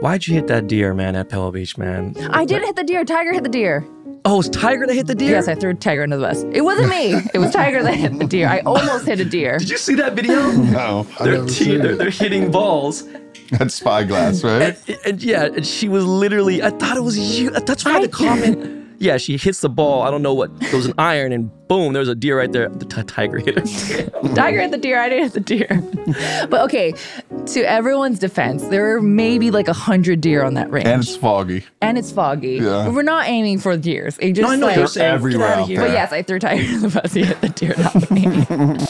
[0.00, 2.14] Why'd you hit that deer, man, at Pebble Beach, man?
[2.30, 3.04] I didn't hit the deer.
[3.04, 3.84] Tiger hit the deer.
[4.24, 5.30] Oh, it was Tiger that hit the deer?
[5.30, 6.44] Yes, I threw Tiger into the bus.
[6.52, 7.14] It wasn't me.
[7.34, 8.46] It was Tiger that hit the deer.
[8.48, 9.58] I almost hit a deer.
[9.58, 10.50] Did you see that video?
[10.52, 13.04] No, they're, te- they're, they're hitting balls.
[13.52, 14.76] That's spyglass, right?
[14.88, 17.50] And, and yeah, and she was literally, I thought it was you.
[17.50, 18.77] That's why I- the comment.
[19.00, 20.02] Yeah, she hits the ball.
[20.02, 20.58] I don't know what.
[20.58, 22.68] There was an iron, and boom, there was a deer right there.
[22.68, 24.10] The t- tiger hit her.
[24.34, 24.98] Tiger hit the deer.
[25.00, 25.82] I didn't hit the deer.
[26.50, 26.94] But okay,
[27.46, 31.16] to everyone's defense, there are maybe like a hundred deer on that range, and it's
[31.16, 31.64] foggy.
[31.80, 32.56] and it's foggy.
[32.56, 32.88] Yeah.
[32.88, 34.16] We're not aiming for deers.
[34.18, 35.14] It just no, I know like, you're saying.
[35.14, 35.80] everywhere Get out out of here.
[35.80, 37.12] But yes, I threw Tiger in the bus.
[37.18, 38.86] He hit the deer, not me.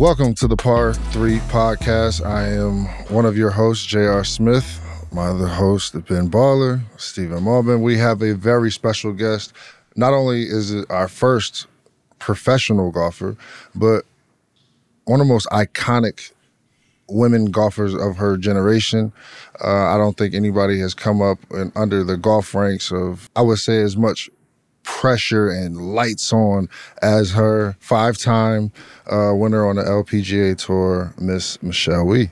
[0.00, 2.24] Welcome to the Par 3 podcast.
[2.24, 4.24] I am one of your hosts, J.R.
[4.24, 4.80] Smith.
[5.12, 7.82] My other host, Ben Baller, Stephen Malbon.
[7.82, 9.52] We have a very special guest.
[9.96, 11.66] Not only is it our first
[12.18, 13.36] professional golfer,
[13.74, 14.06] but
[15.04, 16.32] one of the most iconic
[17.10, 19.12] women golfers of her generation.
[19.62, 23.42] Uh, I don't think anybody has come up and under the golf ranks of, I
[23.42, 24.30] would say, as much
[24.98, 26.68] pressure and lights on
[27.02, 28.72] as her five time
[29.10, 32.30] uh, winner on the LPGA Tour, Miss Michelle Wie.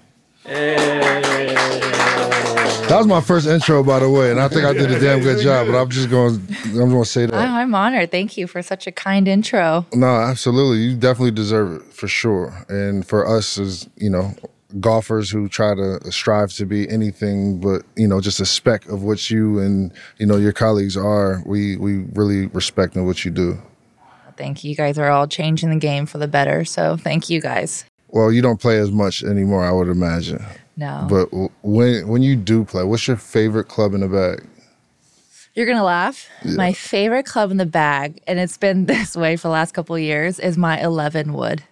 [2.89, 5.20] That was my first intro, by the way, and I think I did a damn
[5.20, 5.67] good job.
[5.67, 7.34] But I'm just going, I'm going to say that.
[7.34, 8.11] I'm honored.
[8.11, 9.84] Thank you for such a kind intro.
[9.93, 10.78] No, absolutely.
[10.78, 12.65] You definitely deserve it for sure.
[12.70, 14.34] And for us is you know,
[14.80, 19.02] golfers who try to strive to be anything but, you know, just a speck of
[19.02, 23.30] what you and, you know, your colleagues are, we we really respect in what you
[23.30, 23.58] do.
[24.36, 24.70] Thank you.
[24.70, 26.64] You guys are all changing the game for the better.
[26.64, 27.84] So thank you guys.
[28.08, 30.44] Well, you don't play as much anymore, I would imagine.
[30.77, 31.06] No.
[31.10, 34.47] But when when you do play, what's your favorite club in the bag?
[35.55, 36.28] You're gonna laugh.
[36.44, 39.97] My favorite club in the bag, and it's been this way for the last couple
[39.97, 41.64] of years, is my 11 wood.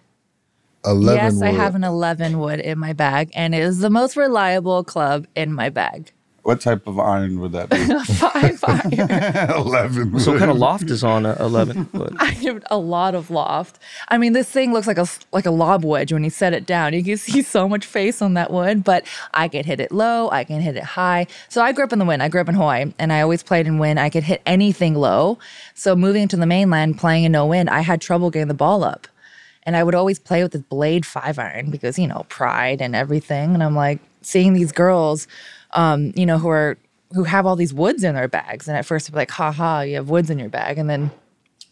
[0.87, 1.23] Eleven.
[1.23, 4.83] yes, I have an 11 wood in my bag, and it is the most reliable
[4.83, 6.11] club in my bag.
[6.43, 7.75] What type of iron would that be?
[8.13, 8.93] Five iron.
[9.51, 10.17] Eleven.
[10.17, 12.15] So what kind of loft is on a 11 wood?
[12.19, 13.79] I have a lot of loft.
[14.07, 16.65] I mean, this thing looks like a like a lob wedge when you set it
[16.65, 16.93] down.
[16.93, 20.29] You can see so much face on that wood, but I can hit it low,
[20.31, 21.27] I can hit it high.
[21.49, 22.23] So I grew up in the wind.
[22.23, 23.99] I grew up in Hawaii, and I always played in wind.
[23.99, 25.39] I could hit anything low.
[25.73, 28.85] So moving to the mainland, playing in no wind, I had trouble getting the ball
[28.85, 29.05] up.
[29.67, 32.95] And I would always play with this blade five iron because, you know, pride and
[32.95, 33.53] everything.
[33.53, 35.27] And I'm like seeing these girls,
[35.73, 36.77] um, you know, who are
[37.13, 38.67] who have all these woods in their bags.
[38.67, 40.77] And at first I'd be like, ha ha, you have woods in your bag.
[40.77, 41.11] And then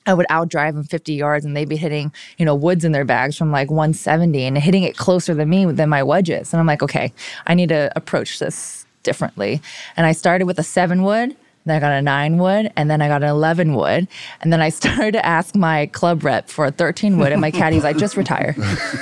[0.05, 3.05] I would outdrive them 50 yards and they'd be hitting, you know, woods in their
[3.05, 6.53] bags from like 170 and hitting it closer than me than my wedges.
[6.53, 7.11] And I'm like, okay,
[7.47, 9.61] I need to approach this differently.
[9.95, 13.01] And I started with a seven wood, then I got a nine wood, and then
[13.01, 14.07] I got an 11 wood.
[14.41, 17.51] And then I started to ask my club rep for a 13 wood, and my
[17.51, 18.55] caddy's like, just retire.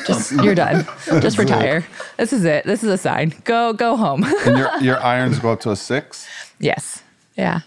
[0.07, 0.85] Just, you're done.
[1.21, 1.85] Just retire.
[2.17, 2.65] This is it.
[2.65, 3.33] This is a sign.
[3.43, 4.23] Go, go home.
[4.45, 6.27] and your your irons go up to a six.
[6.59, 7.03] yes.
[7.35, 7.61] Yeah.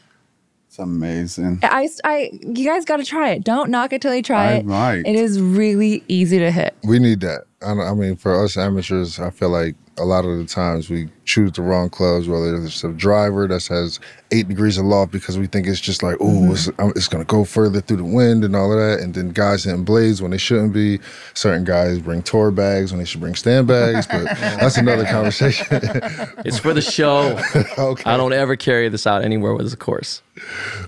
[0.69, 1.61] It's amazing.
[1.63, 3.43] I, I, you guys got to try it.
[3.45, 4.65] Don't knock it till you try I it.
[4.67, 5.07] might.
[5.07, 6.77] It is really easy to hit.
[6.85, 7.45] We need that.
[7.63, 11.09] I, I mean, for us amateurs, I feel like a lot of the times we
[11.25, 13.99] choose the wrong clubs, whether it's a driver that has
[14.31, 17.25] eight degrees of loft because we think it's just like, oh, it's, um, it's going
[17.25, 19.03] to go further through the wind and all of that.
[19.03, 21.01] And then guys hitting blades when they shouldn't be.
[21.35, 25.67] Certain guys bring tour bags when they should bring stand bags, but that's another conversation.
[26.45, 27.39] It's for the show.
[27.79, 28.09] okay.
[28.09, 30.23] I don't ever carry this out anywhere with a course.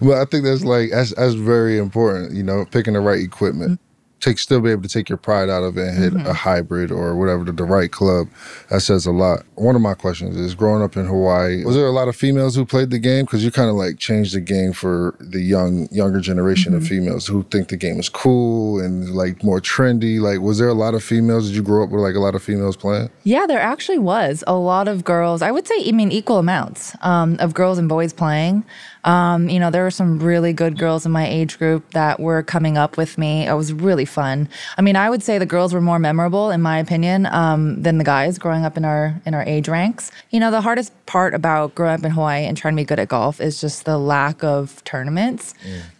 [0.00, 2.32] But I think that's like that's that's very important.
[2.32, 3.80] You know, picking the right equipment.
[4.21, 6.91] Take still be able to take your pride out of it and hit a hybrid
[6.91, 8.29] or whatever the, the right club.
[8.71, 9.45] That says a lot.
[9.55, 12.55] One of my questions is: Growing up in Hawaii, was there a lot of females
[12.55, 13.25] who played the game?
[13.25, 17.27] Because you kind of like changed the game for the young younger generation of females
[17.27, 20.21] who think the game is cool and like more trendy.
[20.21, 21.47] Like, was there a lot of females?
[21.49, 23.11] Did you grow up with like a lot of females playing?
[23.25, 25.43] Yeah, there actually was a lot of girls.
[25.43, 28.65] I would say, I mean, equal amounts um, of girls and boys playing.
[29.08, 32.43] Um, you know, there were some really good girls in my age group that were
[32.43, 33.46] coming up with me.
[33.46, 34.50] It was really fun.
[34.76, 37.96] I mean, I would say the girls were more memorable, in my opinion, um, than
[37.96, 40.10] the guys growing up in our in our age ranks.
[40.28, 42.99] You know, the hardest part about growing up in Hawaii and trying to be good
[42.99, 45.54] at golf is just the lack of tournaments.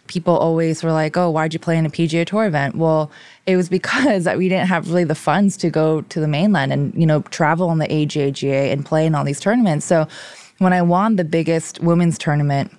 [0.05, 3.09] People always were like, "Oh, why'd you play in a PGA Tour event?" Well,
[3.47, 6.93] it was because we didn't have really the funds to go to the mainland and
[6.93, 9.87] you know travel on the AJGA and play in all these tournaments.
[9.87, 10.07] So
[10.59, 12.71] when I won the biggest women's tournament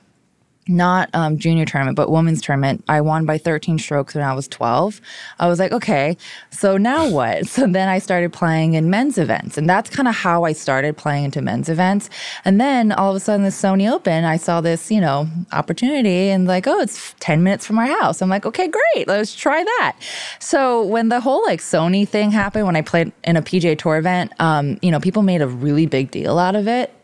[0.71, 2.85] not um, junior tournament, but women's tournament.
[2.89, 5.01] I won by 13 strokes when I was 12.
[5.39, 6.17] I was like, okay,
[6.51, 7.49] so now what?
[7.61, 9.59] So then I started playing in men's events.
[9.59, 12.09] And that's kind of how I started playing into men's events.
[12.45, 16.31] And then all of a sudden, the Sony Open, I saw this, you know, opportunity
[16.31, 18.23] and like, oh, it's 10 minutes from our house.
[18.23, 19.97] I'm like, okay, great, let's try that.
[20.39, 23.99] So when the whole like Sony thing happened, when I played in a PGA Tour
[23.99, 26.95] event, um, you know, people made a really big deal out of it.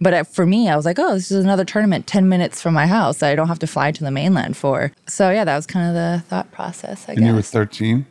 [0.00, 2.86] But for me, I was like, oh, this is another tournament 10 minutes from my
[2.86, 4.92] house that I don't have to fly to the mainland for.
[5.08, 8.06] So, yeah, that was kind of the thought process, I And you were 13?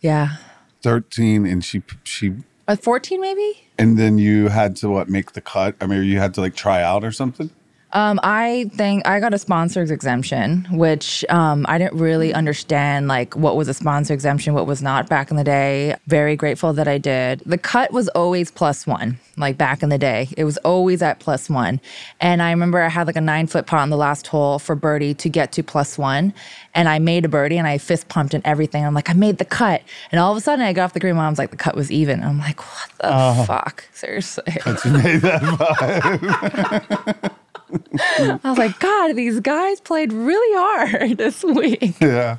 [0.00, 0.36] yeah.
[0.82, 2.34] 13 and she she
[2.68, 3.64] Uh, 14 maybe?
[3.78, 5.74] and then you had to what make the cut?
[5.80, 7.50] I mean, you had to like try out or something?
[7.92, 13.34] Um, I think I got a sponsor's exemption, which um, I didn't really understand like
[13.34, 15.96] what was a sponsor exemption, what was not back in the day.
[16.06, 17.40] Very grateful that I did.
[17.46, 20.28] The cut was always plus one, like back in the day.
[20.36, 21.80] It was always at plus one.
[22.20, 24.74] And I remember I had like a nine foot putt on the last hole for
[24.74, 26.34] birdie to get to plus one.
[26.74, 28.84] And I made a birdie and I fist pumped and everything.
[28.84, 29.82] I'm like, I made the cut.
[30.12, 31.16] And all of a sudden I got off the green.
[31.16, 32.22] Mom's like, the cut was even.
[32.22, 33.84] I'm like, what the fuck?
[33.94, 34.44] Seriously.
[34.84, 35.40] You made that
[37.18, 37.34] vibe.
[38.18, 41.96] I was like, God, these guys played really hard this week.
[42.00, 42.36] yeah.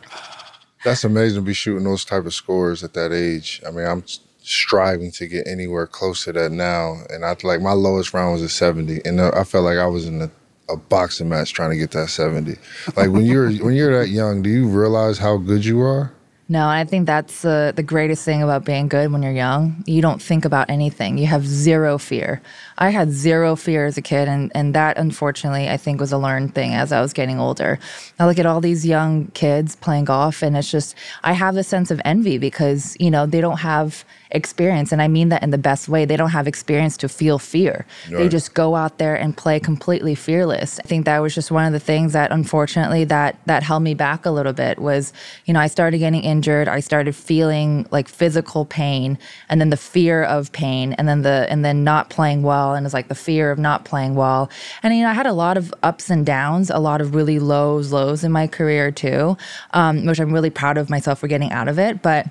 [0.84, 3.62] That's amazing to be shooting those type of scores at that age.
[3.68, 4.04] I mean, I'm
[4.42, 8.42] striving to get anywhere close to that now, and I like my lowest round was
[8.42, 10.32] a 70, and uh, I felt like I was in a,
[10.70, 12.56] a boxing match trying to get that 70.
[12.96, 16.14] Like when you're when you're that young, do you realize how good you are?
[16.52, 19.84] No, I think that's uh, the greatest thing about being good when you're young.
[19.86, 21.20] You don't think about anything.
[21.20, 22.42] You have zero fear.
[22.80, 26.18] I had zero fear as a kid, and, and that unfortunately I think was a
[26.18, 27.78] learned thing as I was getting older.
[28.18, 31.64] I look at all these young kids playing golf, and it's just I have a
[31.64, 35.50] sense of envy because you know they don't have experience, and I mean that in
[35.50, 36.06] the best way.
[36.06, 37.86] They don't have experience to feel fear.
[38.20, 40.80] They just go out there and play completely fearless.
[40.80, 43.94] I think that was just one of the things that unfortunately that that held me
[43.94, 45.12] back a little bit was,
[45.46, 49.18] you know, I started getting injured, I started feeling like physical pain
[49.50, 52.86] and then the fear of pain and then the and then not playing well and
[52.86, 54.50] it's like the fear of not playing well.
[54.84, 57.40] And you know, I had a lot of ups and downs, a lot of really
[57.40, 59.38] lows, lows in my career too,
[59.74, 62.02] um, which I'm really proud of myself for getting out of it.
[62.02, 62.28] But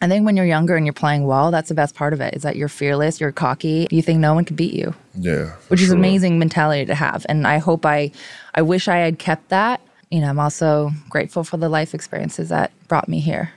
[0.00, 2.34] I think when you're younger and you're playing well, that's the best part of it.
[2.34, 5.68] Is that you're fearless, you're cocky, you think no one can beat you Yeah, for
[5.70, 5.96] which is sure.
[5.96, 8.12] amazing mentality to have and i hope i
[8.54, 9.80] i wish i had kept that
[10.10, 13.52] you know i'm also grateful for the life experiences that brought me here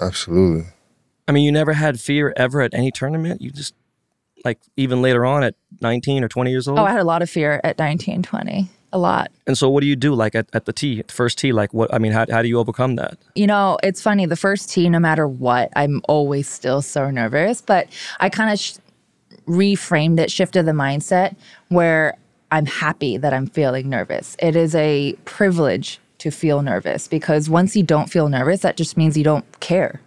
[0.00, 0.66] Absolutely.
[1.26, 3.42] I mean, you never had fear ever at any tournament.
[3.42, 3.74] You just
[4.44, 6.78] like even later on at 19 or 20 years old.
[6.78, 9.80] oh i had a lot of fear at 19 20 a lot and so, what
[9.82, 11.52] do you do like at, at the tee, at the first tee?
[11.52, 11.92] Like, what?
[11.92, 13.18] I mean, how, how do you overcome that?
[13.34, 17.60] you know it's funny the first tee no matter what i'm always still so nervous
[17.60, 17.86] but
[18.20, 18.76] i kind of sh-
[19.46, 21.36] reframed it shifted the mindset
[21.68, 22.16] where
[22.50, 27.76] i'm happy that i'm feeling nervous it is a privilege to feel nervous because once
[27.76, 30.00] you don't feel nervous that just means you don't care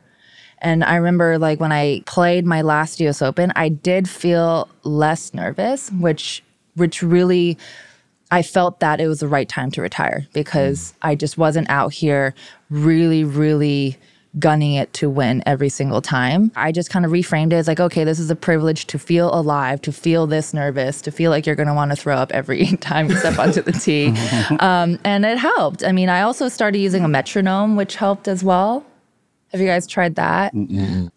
[0.61, 5.33] And I remember like when I played my last US Open, I did feel less
[5.33, 6.43] nervous, which
[6.75, 7.57] which really
[8.31, 11.91] I felt that it was the right time to retire because I just wasn't out
[11.91, 12.33] here
[12.69, 13.97] really, really
[14.39, 16.51] gunning it to win every single time.
[16.55, 19.33] I just kind of reframed it as like, okay, this is a privilege to feel
[19.33, 22.31] alive, to feel this nervous, to feel like you're going to want to throw up
[22.31, 24.13] every time you step onto the tee.
[24.59, 25.83] Um, and it helped.
[25.83, 28.85] I mean, I also started using a metronome, which helped as well.
[29.51, 30.53] Have you guys tried that?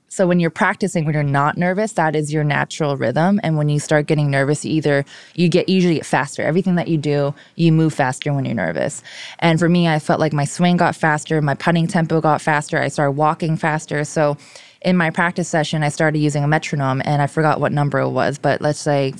[0.08, 3.40] So when you're practicing, when you're not nervous, that is your natural rhythm.
[3.42, 5.04] And when you start getting nervous, either
[5.34, 6.42] you get usually get faster.
[6.42, 9.02] Everything that you do, you move faster when you're nervous.
[9.40, 12.78] And for me, I felt like my swing got faster, my putting tempo got faster.
[12.78, 14.04] I started walking faster.
[14.04, 14.37] So
[14.82, 18.11] in my practice session, I started using a metronome, and I forgot what number it
[18.11, 19.14] was, but let's say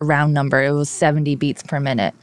[0.00, 2.14] round number, it was 70 beats per minute.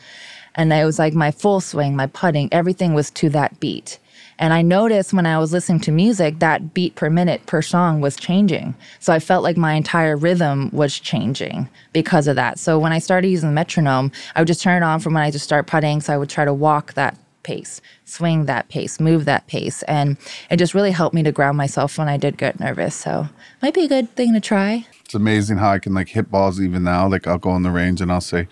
[0.56, 4.00] And it was like my full swing, my putting, everything was to that beat.
[4.38, 8.02] And I noticed when I was listening to music, that beat per minute per song
[8.02, 8.76] was changing.
[9.00, 12.60] So I felt like my entire rhythm was changing because of that.
[12.60, 15.24] So when I started using the metronome, I would just turn it on from when
[15.24, 16.02] I just start putting.
[16.02, 19.84] So I would try to walk that pace, swing that pace, move that pace.
[19.84, 20.18] And
[20.50, 22.96] it just really helped me to ground myself when I did get nervous.
[22.96, 23.30] So
[23.62, 24.86] might be a good thing to try.
[25.06, 27.08] It's amazing how I can like hit balls even now.
[27.08, 28.48] Like I'll go in the range and I'll say,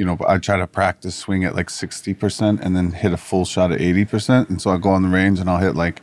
[0.00, 3.44] you know, I try to practice swing at like 60% and then hit a full
[3.44, 4.48] shot at 80%.
[4.48, 6.00] And so I go on the range and I'll hit like,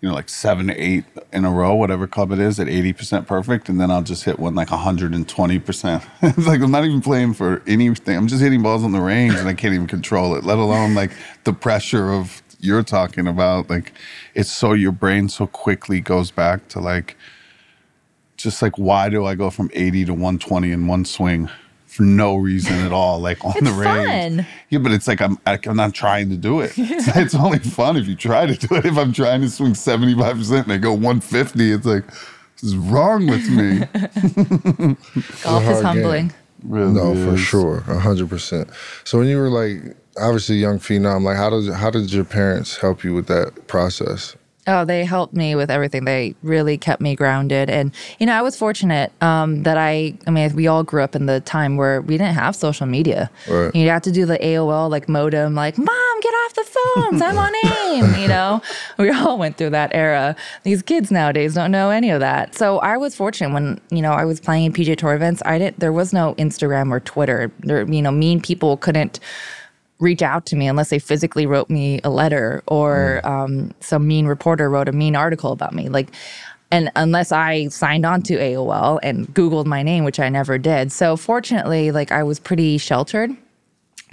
[0.00, 3.68] you know, like seven eight in a row, whatever club it is, at 80% perfect.
[3.68, 6.04] And then I'll just hit one like 120%.
[6.22, 8.16] it's like I'm not even playing for anything.
[8.16, 10.96] I'm just hitting balls on the range and I can't even control it, let alone
[10.96, 11.12] like
[11.44, 13.70] the pressure of you're talking about.
[13.70, 13.92] Like
[14.34, 17.16] it's so your brain so quickly goes back to like,
[18.36, 21.48] just like why do I go from 80 to 120 in one swing
[21.98, 24.36] for no reason at all, like on the It's range.
[24.36, 24.46] fun.
[24.68, 26.72] Yeah, but it's like I'm I'm not trying to do it.
[26.78, 28.84] It's, it's only fun if you try to do it.
[28.86, 32.76] If I'm trying to swing 75 percent and I go 150, it's like this is
[32.76, 33.80] wrong with me.
[35.42, 36.32] Golf is humbling.
[36.62, 38.70] Really No, for sure, hundred percent.
[39.02, 42.24] So when you were like obviously a young phenom, like how does how did your
[42.24, 44.36] parents help you with that process?
[44.68, 46.04] Oh, they helped me with everything.
[46.04, 47.70] They really kept me grounded.
[47.70, 51.16] And, you know, I was fortunate um, that I, I mean, we all grew up
[51.16, 53.30] in the time where we didn't have social media.
[53.48, 53.74] Right.
[53.74, 57.22] You have to do the AOL like modem, like, Mom, get off the phones.
[57.22, 58.14] I'm on AIM.
[58.18, 58.60] You know,
[58.98, 60.36] we all went through that era.
[60.64, 62.54] These kids nowadays don't know any of that.
[62.54, 65.40] So I was fortunate when, you know, I was playing in PGA Tour events.
[65.46, 67.50] I didn't, there was no Instagram or Twitter.
[67.60, 69.20] There, you know, mean people couldn't
[70.00, 74.26] reach out to me unless they physically wrote me a letter or um, some mean
[74.26, 75.88] reporter wrote a mean article about me.
[75.88, 76.08] Like,
[76.70, 80.92] and unless I signed on to AOL and Googled my name, which I never did.
[80.92, 83.30] So fortunately, like I was pretty sheltered.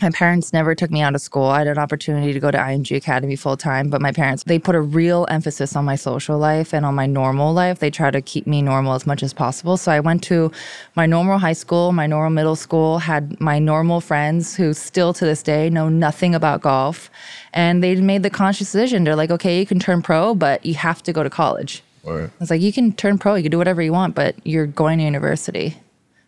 [0.02, 1.46] My parents never took me out of school.
[1.46, 4.60] I had an opportunity to go to IMG Academy full time, but my parents, they
[4.60, 7.80] put a real emphasis on my social life and on my normal life.
[7.80, 9.78] They try to keep me normal as much as possible.
[9.78, 10.52] So I went to
[10.96, 15.24] my normal high school, my normal middle school, had my normal friends who still to
[15.24, 17.10] this day know nothing about golf.
[17.54, 19.06] And they made the conscious decision.
[19.06, 21.84] They're like, okay, you can turn pro, but you have to go to college.
[22.04, 22.30] Right.
[22.42, 25.00] It's like you can turn pro, you can do whatever you want, but you're going
[25.00, 25.78] to university.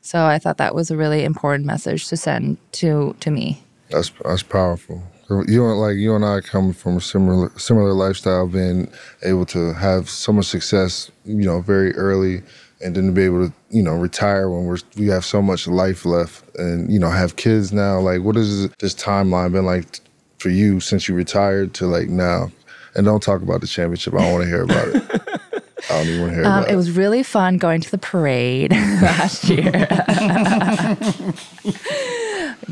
[0.07, 3.61] So I thought that was a really important message to send to to me.
[3.89, 5.03] That's that's powerful.
[5.29, 8.89] You and like you and I come from a similar similar lifestyle, being
[9.23, 12.41] able to have so much success, you know, very early,
[12.81, 15.67] and then to be able to, you know, retire when we're we have so much
[15.67, 17.99] life left, and you know, have kids now.
[17.99, 19.99] Like, what has this timeline been like
[20.37, 22.49] for you since you retired to like now?
[22.95, 24.13] And don't talk about the championship.
[24.13, 25.21] I don't want to hear about it.
[25.89, 27.97] I don't even want to hear Um, about it was really fun going to the
[27.97, 29.71] parade last year.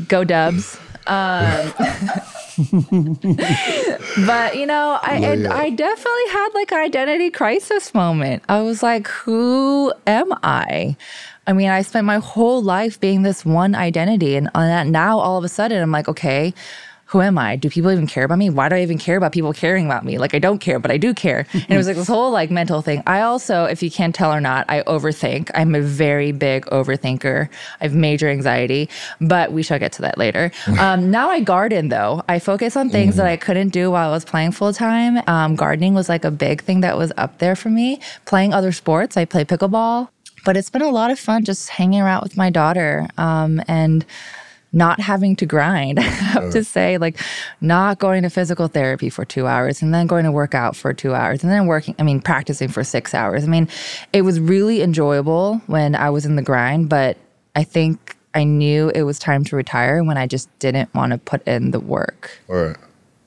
[0.08, 0.78] Go Dubs.
[1.06, 1.72] Um,
[4.26, 5.46] but you know, I Yeah, and.
[5.46, 8.42] I definitely had like an identity crisis moment.
[8.48, 10.96] I was like, who am I?
[11.46, 15.38] I mean, I spent my whole life being this one identity, and that now all
[15.38, 16.52] of a sudden I'm like, okay,
[17.06, 17.54] who am I?
[17.54, 18.50] Do people even care about me?
[18.50, 20.18] Why do I even care about people caring about me?
[20.18, 21.46] Like I don't care, but I do care.
[21.66, 23.02] And it was like this whole like mental thing.
[23.06, 25.50] I also, if you can't tell or not, I overthink.
[25.54, 27.48] I'm a very big overthinker.
[27.80, 28.88] I have major anxiety,
[29.20, 30.52] but we shall get to that later.
[30.86, 32.22] Um, now I garden though.
[32.28, 35.22] I focus on things that I couldn't do while I was playing full time.
[35.26, 37.98] Um, gardening was like a big thing that was up there for me.
[38.26, 40.08] Playing other sports, I play pickleball,
[40.44, 44.04] but it's been a lot of fun just hanging around with my daughter um, and
[44.76, 45.98] not having to grind.
[45.98, 47.18] I have to say, like,
[47.60, 50.92] not going to physical therapy for two hours and then going to work out for
[50.92, 53.42] two hours and then working, I mean, practicing for six hours.
[53.42, 53.68] I mean,
[54.12, 57.16] it was really enjoyable when I was in the grind, but
[57.56, 61.18] I think I knew it was time to retire when I just didn't want to
[61.18, 62.38] put in the work.
[62.48, 62.76] All right.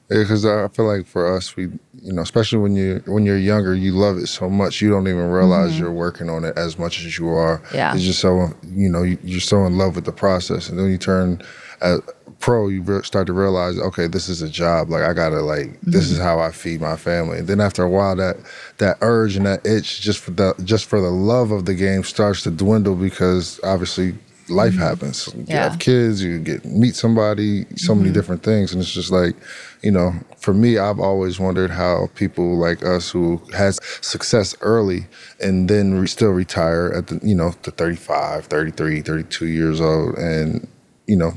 [0.10, 1.64] Yeah, because I feel like for us, we,
[2.02, 5.08] you know, especially when you when you're younger, you love it so much you don't
[5.08, 5.82] even realize mm-hmm.
[5.82, 7.62] you're working on it as much as you are.
[7.74, 7.94] Yeah.
[7.94, 10.90] it's just so you know you, you're so in love with the process, and then
[10.90, 11.42] you turn
[11.82, 12.00] at
[12.40, 14.90] pro, you re- start to realize, okay, this is a job.
[14.90, 16.24] Like I gotta like this is mm-hmm.
[16.24, 17.40] how I feed my family.
[17.40, 18.38] And then after a while, that
[18.78, 22.04] that urge and that itch just for the just for the love of the game
[22.04, 24.16] starts to dwindle because obviously
[24.50, 24.82] life mm-hmm.
[24.82, 25.30] happens.
[25.36, 25.70] You Yeah.
[25.70, 28.14] have kids, you get meet somebody, so many mm-hmm.
[28.14, 29.36] different things, and it's just like,
[29.82, 35.08] you know, for me, I've always wondered how people like us who has success early
[35.40, 40.16] and then re- still retire at the, you know, the 35, 33, 32 years old,
[40.18, 40.68] and
[41.08, 41.34] you know,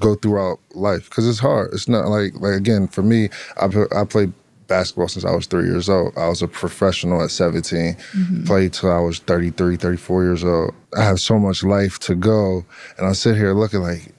[0.00, 1.70] go throughout life because it's hard.
[1.72, 4.32] It's not like like again for me, I I played
[4.66, 6.16] basketball since I was three years old.
[6.16, 8.44] I was a professional at 17, mm-hmm.
[8.44, 10.74] played till I was 33, 34 years old.
[10.96, 12.64] I have so much life to go.
[12.98, 14.14] And I sit here looking like,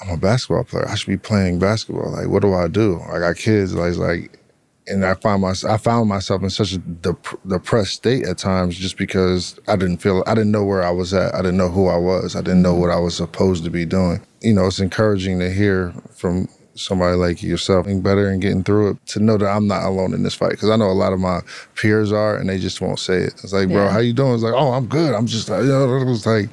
[0.00, 0.88] I'm a basketball player.
[0.88, 2.12] I should be playing basketball.
[2.12, 3.00] Like, what do I do?
[3.10, 3.74] I got kids.
[3.74, 4.38] Like, it's like,
[4.86, 8.76] and I find my, I found myself in such a dep- depressed state at times
[8.76, 11.34] just because I didn't feel, I didn't know where I was at.
[11.34, 12.36] I didn't know who I was.
[12.36, 12.82] I didn't know mm-hmm.
[12.82, 14.20] what I was supposed to be doing.
[14.40, 18.90] You know, it's encouraging to hear from somebody like yourself getting better and getting through
[18.90, 21.12] it to know that I'm not alone in this fight because I know a lot
[21.12, 21.40] of my
[21.74, 23.34] peers are and they just won't say it.
[23.42, 23.90] It's like, bro, Yeah.
[23.90, 24.34] how you doing?
[24.34, 25.14] It's like, oh, I'm good.
[25.14, 26.48] I'm just, you know, it was like,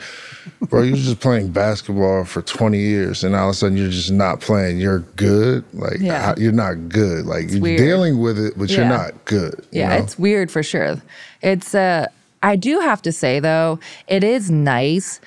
[0.69, 3.89] bro, you was just playing basketball for 20 years and all of a sudden you're
[3.89, 4.77] just not playing.
[4.79, 5.63] You're good.
[5.73, 6.33] Like, Yeah.
[6.37, 7.25] you're not good.
[7.25, 7.77] Like, you're weird.
[7.79, 9.55] dealing with it, but you're not good.
[9.71, 10.03] you Yeah, know?
[10.03, 11.01] it's weird for sure.
[11.41, 12.07] It's uh
[12.43, 15.19] I do have to say though, it is nice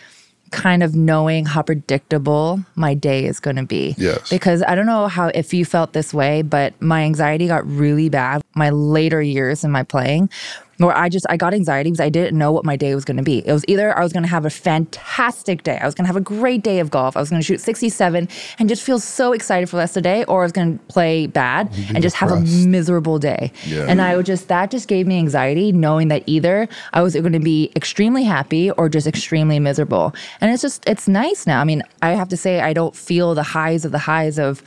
[0.51, 3.95] kind of knowing how predictable my day is going to be.
[3.99, 4.31] Yes.
[4.31, 8.09] Because I don't know how if you felt this way, but my anxiety got really
[8.09, 10.31] bad my later years in my playing
[10.79, 13.17] where I just I got anxiety because I didn't know what my day was going
[13.17, 13.47] to be.
[13.47, 16.09] It was either I was going to have a fantastic day, I was going to
[16.09, 18.99] have a great day of golf, I was going to shoot 67 and just feel
[18.99, 21.71] so excited for the rest of the day, or I was going to play bad
[21.95, 23.53] and just have a miserable day.
[23.65, 23.87] Yeah.
[23.89, 27.33] And I would just that just gave me anxiety knowing that either I was going
[27.33, 30.15] to be extremely happy or just extremely miserable.
[30.41, 31.61] And it's just it's nice now.
[31.61, 34.63] I mean, I have to say I don't feel the highs of the highs of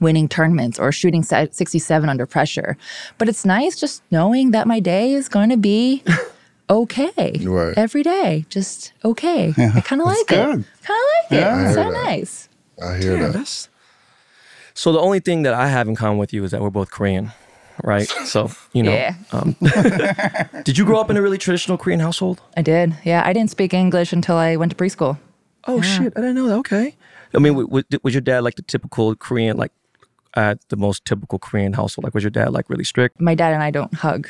[0.00, 2.76] winning tournaments or shooting 67 under pressure.
[3.18, 6.02] But it's nice just knowing that my day is going to be
[6.70, 7.76] okay Right.
[7.76, 8.44] every day.
[8.48, 9.52] Just okay.
[9.56, 10.38] I kind of like good.
[10.38, 10.64] it.
[10.82, 11.60] Kind of like Yeah.
[11.60, 11.64] it.
[11.66, 11.92] It's so that.
[11.92, 12.48] nice.
[12.82, 13.68] I hear Yeah, that.
[14.74, 16.90] so the only thing that I have in common with you is that we're both
[16.90, 17.32] Korean,
[17.84, 18.08] right?
[18.24, 19.14] So you know, Yeah.
[19.32, 19.54] um,
[20.64, 22.40] did you grow up in a really traditional Korean household?
[22.56, 22.94] I did.
[23.04, 25.18] Yeah, I didn't speak English until I went to preschool.
[25.66, 26.56] Oh shit, I didn't know that.
[26.64, 26.94] Okay,
[27.34, 29.72] I mean, w- w- was your dad like the typical Korean, like
[30.34, 32.04] uh, the most typical Korean household?
[32.04, 33.20] Like, was your dad like really strict?
[33.20, 34.28] My dad and I don't hug.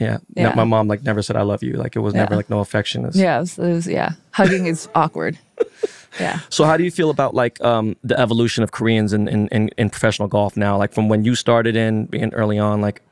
[0.00, 0.54] Yeah, No, Yeah.
[0.56, 1.74] my mom like never said I love you.
[1.74, 3.02] Like, it was never like no affection.
[3.02, 4.12] It's- Yeah, it was, it was- yeah.
[4.32, 5.38] Hugging is awkward.
[6.20, 6.38] Yeah.
[6.48, 9.68] So how do you feel about like um, the evolution of Koreans in, in, in,
[9.76, 10.76] in professional golf now?
[10.78, 13.02] Like from when you started in being early on, like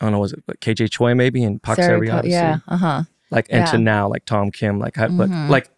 [0.00, 2.30] I don't know, was it like KJ Choi maybe and Sarah Seri, obviously?
[2.32, 2.58] yeah.
[2.66, 3.02] Uh huh.
[3.30, 3.74] Like and to Yeah.
[3.76, 3.84] Mm-hmm.
[3.84, 5.70] now, like Tom Kim, like how, but like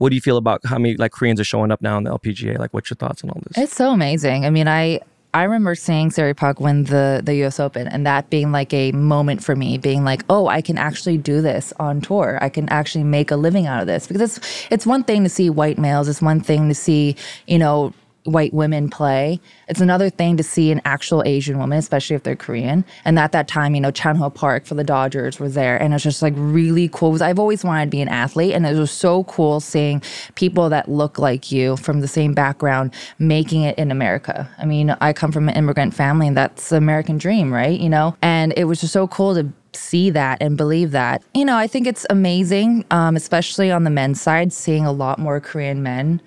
[0.00, 2.10] what do you feel about how many like Koreans are showing up now in the
[2.10, 2.58] LPGA?
[2.58, 3.58] Like what's your thoughts on all this?
[3.58, 4.46] It's so amazing.
[4.46, 5.00] I mean, I
[5.34, 7.60] I remember seeing Se Ri Pak win the the U.S.
[7.60, 11.18] Open, and that being like a moment for me, being like, oh, I can actually
[11.18, 12.38] do this on tour.
[12.40, 15.28] I can actually make a living out of this because it's it's one thing to
[15.28, 16.08] see white males.
[16.08, 17.14] It's one thing to see
[17.46, 17.92] you know
[18.24, 19.40] white women play.
[19.68, 22.84] It's another thing to see an actual Asian woman, especially if they're Korean.
[23.04, 25.80] And at that time, you know, Chanho Park for the Dodgers was there.
[25.80, 27.22] And it's just like really cool.
[27.22, 28.54] I've always wanted to be an athlete.
[28.54, 30.02] And it was so cool seeing
[30.34, 34.48] people that look like you from the same background making it in America.
[34.58, 37.78] I mean, I come from an immigrant family and that's the American dream, right?
[37.78, 38.16] You know?
[38.22, 41.22] And it was just so cool to see that and believe that.
[41.34, 45.18] You know, I think it's amazing, um, especially on the men's side, seeing a lot
[45.18, 46.20] more Korean men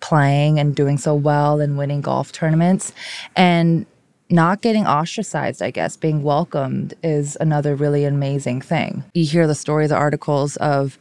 [0.00, 2.92] playing and doing so well and winning golf tournaments
[3.36, 3.86] and
[4.30, 9.04] not getting ostracized, I guess, being welcomed is another really amazing thing.
[9.14, 10.98] You hear the stories, the articles of,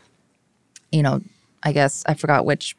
[0.91, 1.21] you know,
[1.63, 2.75] I guess I forgot which,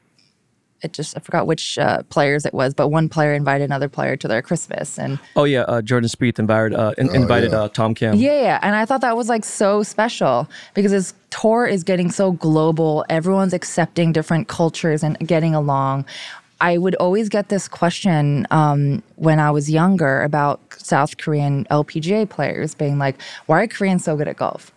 [0.83, 4.17] it just, I forgot which uh, players it was, but one player invited another player
[4.17, 4.99] to their Christmas.
[4.99, 7.63] And oh yeah, uh, Jordan Spieth invited uh, in, invited yeah.
[7.63, 8.15] uh, Tom Kim.
[8.15, 12.11] yeah, yeah, and I thought that was like so special because this tour is getting
[12.11, 13.05] so global.
[13.09, 16.07] Everyone's accepting different cultures and getting along.
[16.63, 22.29] I would always get this question um, when I was younger about South Korean LPGA
[22.29, 24.73] players being like, "Why are Koreans so good at golf?"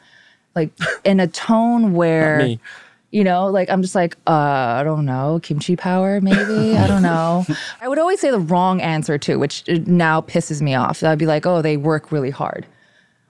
[0.55, 0.71] Like
[1.03, 2.57] in a tone where.
[3.13, 6.76] You know, like I'm just like, uh, I don't know, kimchi power, maybe.
[6.76, 7.45] I don't know.
[7.82, 11.04] I would always say the wrong answer too, which uh, now pisses me off.
[11.04, 12.65] I'd be like, oh, they work really hard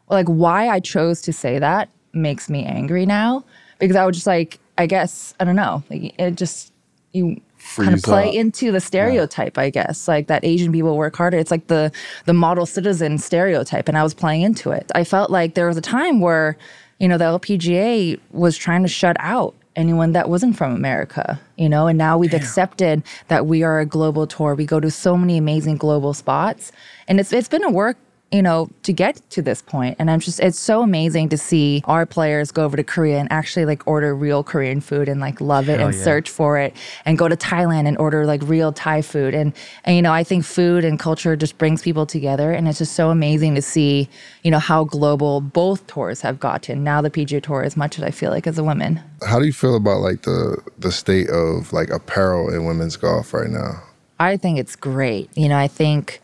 [0.09, 3.43] like why I chose to say that makes me angry now
[3.79, 6.71] because I was just like I guess I don't know like it just
[7.11, 7.41] you
[7.75, 8.35] kind of play up.
[8.35, 11.91] into the stereotype I guess like that Asian people work harder it's like the
[12.25, 15.77] the model citizen stereotype and I was playing into it I felt like there was
[15.77, 16.57] a time where
[16.99, 21.69] you know the LPGA was trying to shut out anyone that wasn't from America, you
[21.69, 24.55] know, and now we've accepted that we are a global tour.
[24.55, 26.71] We go to so many amazing global spots.
[27.07, 27.97] And it's it's been a work
[28.33, 29.95] you know, to get to this point.
[29.99, 33.31] And I'm just, it's so amazing to see our players go over to Korea and
[33.31, 36.03] actually like order real Korean food and like love it Hell and yeah.
[36.03, 39.35] search for it and go to Thailand and order like real Thai food.
[39.35, 42.51] And, and, you know, I think food and culture just brings people together.
[42.51, 44.09] And it's just so amazing to see,
[44.41, 46.83] you know, how global both tours have gotten.
[46.83, 48.99] Now the PGA Tour as much as I feel like as a woman.
[49.21, 53.31] How do you feel about like the the state of like apparel in women's golf
[53.31, 53.83] right now?
[54.19, 55.29] I think it's great.
[55.35, 56.21] You know, I think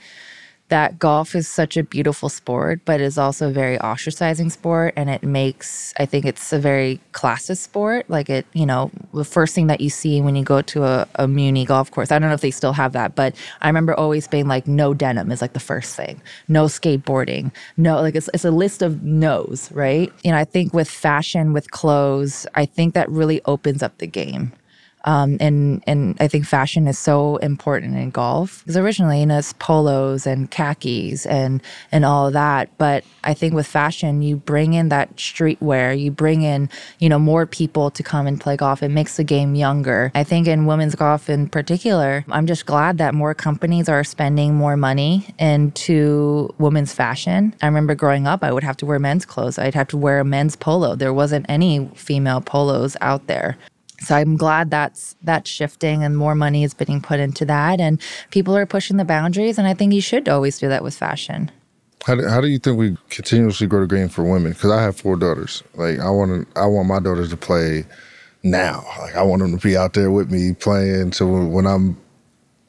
[0.70, 4.94] that golf is such a beautiful sport, but is also a very ostracizing sport.
[4.96, 8.10] And it makes, I think it's a very classist sport.
[8.10, 11.08] Like it, you know, the first thing that you see when you go to a,
[11.16, 13.94] a Muni golf course, I don't know if they still have that, but I remember
[13.94, 18.30] always being like, no denim is like the first thing, no skateboarding, no, like it's,
[18.34, 20.12] it's a list of no's, right?
[20.24, 24.08] You know, I think with fashion, with clothes, I think that really opens up the
[24.08, 24.54] game
[25.06, 29.38] um, and and I think fashion is so important in golf because originally you know
[29.38, 34.38] it's polos and khakis and and all of that, but I think with fashion you
[34.38, 38.58] bring in that streetwear, you bring in you know more people to come and play
[38.58, 38.84] golf.
[38.84, 40.12] It makes the game younger.
[40.16, 44.56] I think in women's golf in particular, I'm just glad that more companies are spending
[44.56, 47.56] more money into women's fashion.
[47.62, 49.58] I remember growing up, I would have to wear men's clothes.
[49.58, 50.96] I'd have to wear a men's polo.
[50.96, 53.58] There wasn't any female polos out there.
[54.02, 58.02] So I'm glad that's that's shifting and more money is being put into that and
[58.32, 61.52] people are pushing the boundaries and I think you should always do that with fashion.
[62.06, 64.54] How do, how do you think we continuously grow the game for women?
[64.54, 65.64] Because I have four daughters.
[65.76, 67.86] Like I want to, I want my daughters to play
[68.42, 68.86] now.
[69.00, 71.12] Like I want them to be out there with me playing.
[71.12, 72.00] So when, I'm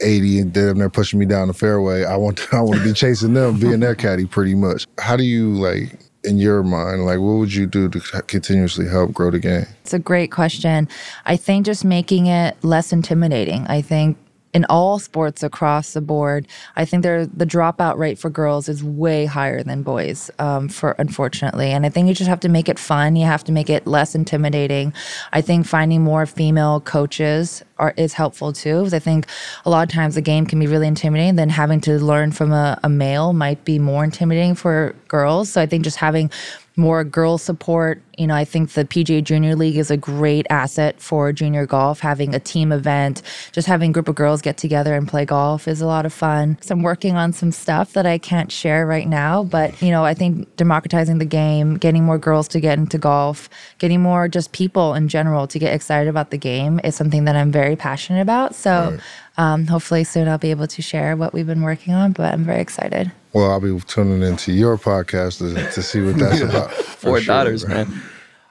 [0.00, 2.84] 80 and they're, they're pushing me down the fairway, I want to, I want to
[2.84, 4.86] be chasing them, being their caddy pretty much.
[4.98, 9.12] How do you like in your mind, like what would you do to continuously help
[9.12, 9.66] grow the game?
[9.82, 10.88] It's a great question.
[11.26, 13.66] I think just making it less intimidating.
[13.66, 14.16] I think
[14.52, 19.24] in all sports across the board, I think the dropout rate for girls is way
[19.24, 20.30] higher than boys.
[20.38, 23.16] Um, for unfortunately, and I think you just have to make it fun.
[23.16, 24.92] You have to make it less intimidating.
[25.32, 28.88] I think finding more female coaches are is helpful too.
[28.92, 29.26] I think
[29.64, 31.36] a lot of times the game can be really intimidating.
[31.36, 35.50] Then having to learn from a, a male might be more intimidating for girls.
[35.50, 36.30] So I think just having
[36.76, 38.02] more girl support.
[38.16, 42.00] You know, I think the PGA Junior League is a great asset for junior golf.
[42.00, 45.66] Having a team event, just having a group of girls get together and play golf
[45.66, 46.58] is a lot of fun.
[46.60, 50.04] So I'm working on some stuff that I can't share right now, but you know,
[50.04, 54.52] I think democratizing the game, getting more girls to get into golf, getting more just
[54.52, 58.20] people in general to get excited about the game is something that I'm very passionate
[58.20, 58.54] about.
[58.54, 58.98] So
[59.36, 62.44] um, hopefully soon I'll be able to share what we've been working on, but I'm
[62.44, 63.12] very excited.
[63.32, 66.72] Well, I'll be tuning into your podcast to, to see what that's about.
[66.72, 67.74] Four sure, daughters, bro.
[67.74, 68.02] man.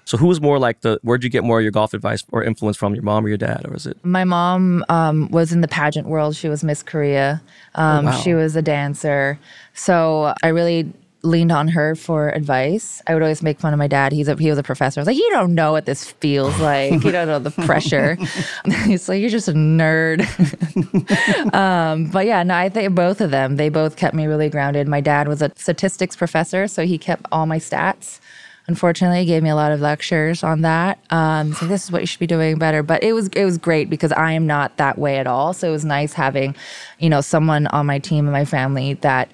[0.06, 1.00] So who was more like the?
[1.04, 2.96] Where'd you get more of your golf advice or influence from?
[2.96, 4.04] Your mom or your dad, or is it?
[4.04, 6.36] My mom um, was in the pageant world.
[6.36, 7.44] She was Miss Korea.
[7.76, 8.12] Um, wow.
[8.14, 9.38] She was a dancer.
[9.76, 13.02] So I really leaned on her for advice.
[13.06, 14.14] I would always make fun of my dad.
[14.14, 15.00] He's a, he was a professor.
[15.00, 17.04] I was like, you don't know what this feels like.
[17.04, 18.16] You don't know the pressure.
[18.86, 20.22] He's like, you're just a nerd.
[21.54, 24.88] um, but yeah, no, I think both of them, they both kept me really grounded.
[24.88, 28.20] My dad was a statistics professor, so he kept all my stats.
[28.68, 31.00] Unfortunately, he gave me a lot of lectures on that.
[31.10, 32.84] Um, so this is what you should be doing better.
[32.84, 35.54] But it was it was great because I am not that way at all.
[35.54, 36.56] So it was nice having,
[37.00, 39.32] you know, someone on my team and my family that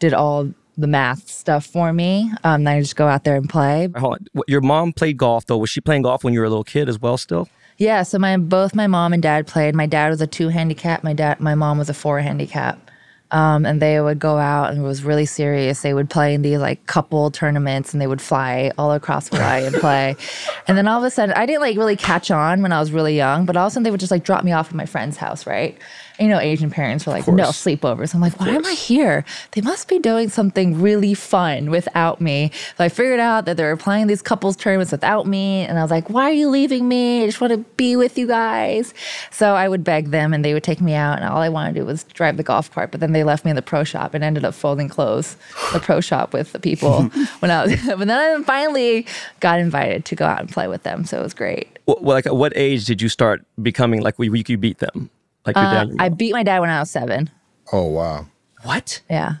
[0.00, 2.30] did all the math stuff for me.
[2.44, 3.88] Um, then I just go out there and play.
[3.96, 4.44] Hold on.
[4.48, 5.58] Your mom played golf though.
[5.58, 7.16] Was she playing golf when you were a little kid as well?
[7.18, 7.48] Still?
[7.78, 9.74] Yeah, so my both my mom and dad played.
[9.74, 11.02] My dad was a two handicap.
[11.02, 12.90] My dad, my mom was a four handicap.
[13.32, 15.80] Um, and they would go out and it was really serious.
[15.80, 19.64] They would play in these like couple tournaments and they would fly all across Hawaii
[19.64, 20.16] and play.
[20.68, 22.92] And then all of a sudden, I didn't like really catch on when I was
[22.92, 24.74] really young, but all of a sudden they would just like drop me off at
[24.74, 25.76] my friend's house, right?
[26.22, 28.14] You know, Asian parents were like, no sleepovers.
[28.14, 29.24] I'm like, why am I here?
[29.50, 32.52] They must be doing something really fun without me.
[32.78, 35.62] So I figured out that they were playing these couples tournaments without me.
[35.62, 37.24] And I was like, why are you leaving me?
[37.24, 38.94] I just want to be with you guys.
[39.32, 41.18] So I would beg them and they would take me out.
[41.18, 42.92] And all I wanted to do was drive the golf cart.
[42.92, 45.36] But then they left me in the pro shop and ended up folding clothes,
[45.72, 47.02] the pro shop with the people
[47.40, 49.06] when I was, but then I finally
[49.40, 51.04] got invited to go out and play with them.
[51.04, 51.80] So it was great.
[51.86, 55.10] Well, like at what age did you start becoming like we, you could beat them?
[55.46, 55.76] Like your dad.
[55.76, 57.30] Uh, and your I beat my dad when I was seven.
[57.72, 58.26] Oh wow.
[58.62, 59.00] what?
[59.10, 59.34] Yeah.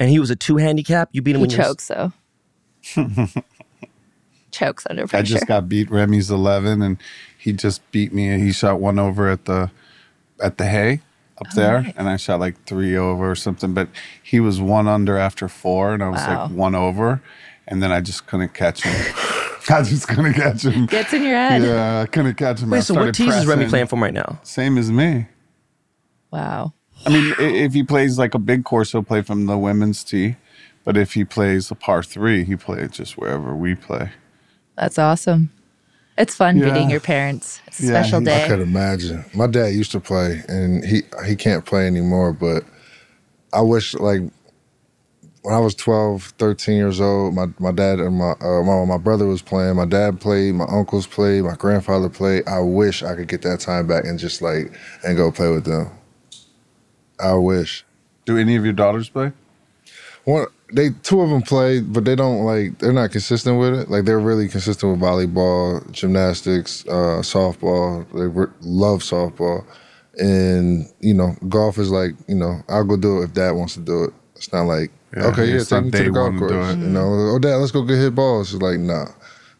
[0.00, 1.08] And he was a two handicap.
[1.12, 2.12] You beat him He when you were- chokes though.
[4.50, 5.20] chokes under pressure.
[5.20, 5.90] I just got beat.
[5.90, 6.98] Remy's eleven, and
[7.38, 8.38] he just beat me.
[8.38, 9.70] He shot one over at the
[10.42, 11.00] at the hay
[11.38, 11.94] up there, nice.
[11.96, 13.74] and I shot like three over or something.
[13.74, 13.88] But
[14.22, 16.42] he was one under after four, and I was Wow.
[16.44, 17.22] like one over,
[17.66, 18.92] and then I just couldn't catch him.
[19.70, 20.86] I just couldn't catch him.
[20.86, 21.62] Gets in your head.
[21.62, 22.70] Yeah, I couldn't catch him.
[22.72, 23.70] I Wait, so what started tees is Remy pressing.
[23.70, 24.38] playing for right now?
[24.42, 25.26] Same as me.
[26.34, 26.72] Wow.
[27.06, 30.34] I mean, if he plays like a big course, he'll play from the women's tee.
[30.84, 34.10] But if he plays a par three, he plays just wherever we play.
[34.76, 35.50] That's awesome.
[36.18, 36.72] It's fun Yeah.
[36.72, 37.60] beating your parents.
[37.68, 39.24] It's a Yeah, special he- I could imagine.
[39.32, 42.32] My dad used to play, and he he can't play anymore.
[42.32, 42.64] But
[43.52, 44.22] I wish, like,
[45.42, 48.98] when I was 12, 13 years old, my, my dad and my, uh, my my
[48.98, 49.76] brother was playing.
[49.76, 50.54] My dad played.
[50.56, 51.44] My uncles played.
[51.44, 52.46] My grandfather played.
[52.48, 54.72] I wish I could get that time back and just like
[55.04, 55.90] and go play with them.
[57.20, 57.84] I wish.
[58.24, 59.32] Do any of your daughters play?
[60.24, 62.78] One, they two of them play, but they don't like.
[62.78, 63.90] They're not consistent with it.
[63.90, 68.06] Like they're really consistent with volleyball, gymnastics, uh, softball.
[68.12, 69.64] They re- love softball,
[70.18, 73.74] and you know, golf is like you know, I'll go do it if Dad wants
[73.74, 74.10] to do it.
[74.36, 76.74] It's not like Yeah, okay, yeah, it's take me to the golf wanna do course.
[76.74, 76.78] it.
[76.78, 78.54] You know, oh Dad, let's go get hit balls.
[78.54, 79.06] It's like nah.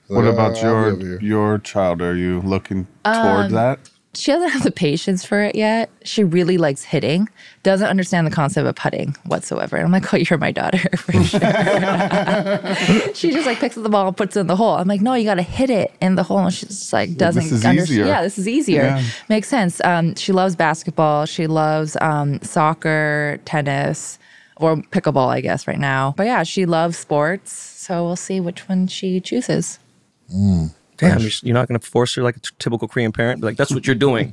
[0.08, 2.00] What Like, about "Oh, I'll your over here." your child?
[2.02, 3.78] Are you looking Um, toward that?
[4.14, 5.90] She doesn't have the patience for it yet.
[6.04, 7.28] She really likes hitting,
[7.62, 9.76] doesn't understand the concept of putting whatsoever.
[9.76, 11.40] And I'm like, oh, you're my daughter for sure.
[13.14, 14.76] she just like picks up the ball and puts it in the hole.
[14.76, 16.38] I'm like, no, you got to hit it in the hole.
[16.38, 17.78] And she's just like, doesn't is understand.
[17.78, 18.06] easier.
[18.06, 18.82] Yeah, this is easier.
[18.82, 19.02] Yeah.
[19.28, 19.80] Makes sense.
[19.84, 21.26] Um, she loves basketball.
[21.26, 24.18] She loves um, soccer, tennis,
[24.56, 26.14] or pickleball, I guess, right now.
[26.16, 27.52] But yeah, she loves sports.
[27.52, 29.78] So we'll see which one she chooses.
[30.96, 33.40] Damn, you're, you're not going to force her like a t- typical Korean parent.
[33.40, 34.32] Be like, that's what you're doing.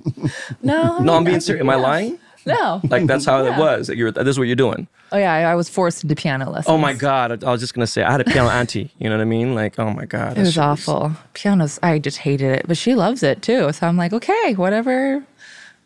[0.61, 1.61] No, no, I'm being serious.
[1.61, 2.19] Am I lying?
[2.45, 2.81] No.
[2.89, 3.55] Like that's how Yeah.
[3.55, 3.89] it was.
[3.89, 4.87] Like, you're, this is what you're doing.
[5.11, 6.69] Oh yeah, I, I was forced into piano lessons.
[6.73, 7.43] Oh my god!
[7.43, 8.91] I, I was just gonna say I had a piano auntie.
[8.97, 9.53] You know what I mean?
[9.53, 11.11] Like, oh my god, It was awful.
[11.33, 13.71] Pianos, I just hated it, but she loves it too.
[13.73, 15.23] So I'm like, okay, whatever,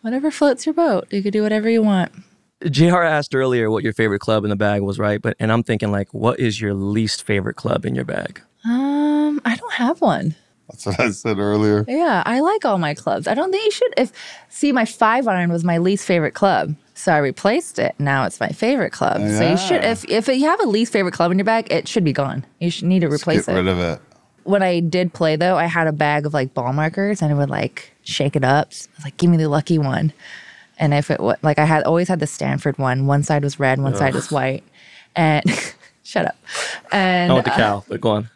[0.01, 1.07] whatever floats your boat.
[1.11, 2.11] You could do whatever you want.
[2.69, 3.01] Jr.
[3.01, 5.21] asked earlier what your favorite club in the bag was, right?
[5.21, 8.41] But and I'm thinking like, what is your least favorite club in your bag?
[8.63, 10.35] Um, I don't have one.
[10.69, 11.85] That's what I said earlier.
[11.87, 13.27] Yeah, I like all my clubs.
[13.27, 13.93] I don't think you should.
[13.97, 14.11] If
[14.49, 17.93] see, my five iron was my least favorite club, so I replaced it.
[17.99, 19.21] Now it's my favorite club.
[19.21, 21.87] So you should, if if you have a least favorite club in your bag, it
[21.87, 22.45] should be gone.
[22.59, 23.55] You should need to replace Get it.
[23.59, 24.01] rid of it.
[24.43, 27.35] when I did play though, I had a bag of like ball markers and I
[27.35, 28.67] would like shake it up.
[28.67, 30.13] I was like, give me the lucky one.
[30.79, 33.05] And if it was like I had always had the Stanford one.
[33.05, 34.63] One side was red, one side was white.
[35.15, 35.43] And
[36.03, 36.35] shut up.
[36.91, 38.29] And I went to uh, Cal, but go on.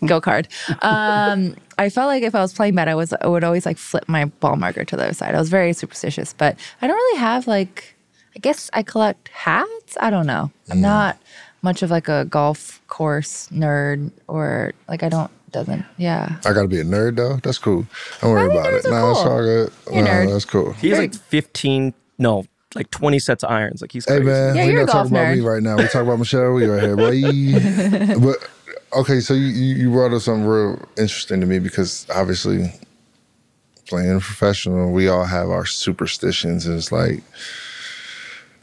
[0.06, 0.48] go card.
[0.82, 3.78] Um, I felt like if I was playing bad, I was I would always like
[3.78, 5.34] flip my ball marker to the other side.
[5.34, 7.94] I was very superstitious, but I don't really have like.
[8.34, 9.96] I guess I collect hats.
[9.98, 10.50] I don't know.
[10.70, 11.18] I'm not
[11.62, 16.36] much of like a golf course nerd or like I don't doesn't yeah.
[16.44, 17.36] I gotta be a nerd though.
[17.42, 17.86] That's cool.
[18.20, 18.84] Don't worry about it.
[18.84, 19.72] nerds are Nah, it's all good.
[19.90, 20.32] You're a nerd.
[20.32, 20.72] that's cool.
[20.74, 23.80] He has like 15, no, like 20 sets of irons.
[23.80, 25.76] Like he's Hey man, Yeah, we you're a not talking golf about me right now.
[25.76, 26.52] We're talking about Michelle.
[26.52, 28.18] We right here, boy.
[28.20, 28.48] but
[28.92, 32.72] okay, so you you you brought up something real interesting to me because obviously
[33.86, 36.66] playing professional, we all have our superstitions.
[36.66, 37.22] And it's like